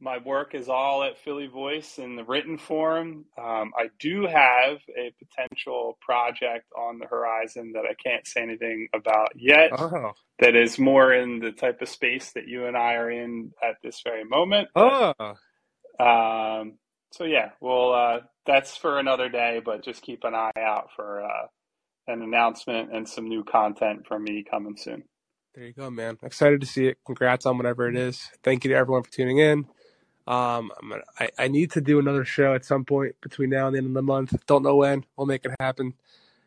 my 0.00 0.18
work 0.18 0.56
is 0.56 0.68
all 0.68 1.04
at 1.04 1.18
Philly 1.18 1.46
Voice 1.46 1.98
in 1.98 2.16
the 2.16 2.24
written 2.24 2.58
form. 2.58 3.26
Um, 3.38 3.72
I 3.78 3.90
do 4.00 4.26
have 4.26 4.78
a 4.98 5.14
potential 5.18 5.96
project 6.00 6.66
on 6.76 6.98
the 6.98 7.06
horizon 7.06 7.72
that 7.74 7.84
I 7.88 7.94
can't 7.94 8.26
say 8.26 8.42
anything 8.42 8.88
about 8.92 9.32
yet. 9.36 9.70
Oh. 9.78 10.12
That 10.40 10.56
is 10.56 10.78
more 10.80 11.12
in 11.12 11.38
the 11.38 11.52
type 11.52 11.80
of 11.80 11.88
space 11.88 12.32
that 12.32 12.48
you 12.48 12.66
and 12.66 12.76
I 12.76 12.94
are 12.94 13.10
in 13.10 13.52
at 13.62 13.76
this 13.84 14.00
very 14.02 14.24
moment. 14.24 14.68
Oh. 14.74 15.14
Um, 16.00 16.74
so 17.14 17.24
yeah, 17.24 17.50
well, 17.60 17.92
uh, 17.92 18.20
that's 18.44 18.76
for 18.76 18.98
another 18.98 19.28
day, 19.28 19.60
but 19.64 19.84
just 19.84 20.02
keep 20.02 20.24
an 20.24 20.34
eye 20.34 20.50
out 20.58 20.88
for 20.96 21.24
uh, 21.24 21.46
an 22.08 22.22
announcement 22.22 22.92
and 22.92 23.08
some 23.08 23.28
new 23.28 23.44
content 23.44 24.06
from 24.08 24.24
me 24.24 24.44
coming 24.48 24.76
soon. 24.76 25.04
There 25.54 25.64
you 25.64 25.72
go, 25.72 25.90
man. 25.90 26.18
Excited 26.24 26.60
to 26.60 26.66
see 26.66 26.88
it. 26.88 26.98
Congrats 27.06 27.46
on 27.46 27.56
whatever 27.56 27.88
it 27.88 27.96
is. 27.96 28.30
Thank 28.42 28.64
you 28.64 28.70
to 28.70 28.76
everyone 28.76 29.04
for 29.04 29.12
tuning 29.12 29.38
in. 29.38 29.66
Um, 30.26 30.72
gonna, 30.80 31.02
I, 31.20 31.28
I 31.38 31.48
need 31.48 31.70
to 31.72 31.80
do 31.80 32.00
another 32.00 32.24
show 32.24 32.54
at 32.54 32.64
some 32.64 32.84
point 32.84 33.14
between 33.20 33.50
now 33.50 33.68
and 33.68 33.76
the 33.76 33.78
end 33.78 33.86
of 33.86 33.94
the 33.94 34.02
month. 34.02 34.34
Don't 34.46 34.64
know 34.64 34.74
when. 34.74 35.04
We'll 35.16 35.28
make 35.28 35.44
it 35.44 35.52
happen. 35.60 35.94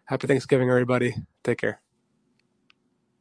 Happy 0.04 0.28
Thanksgiving, 0.28 0.70
everybody. 0.70 1.16
Take 1.44 1.60
care. 1.60 1.80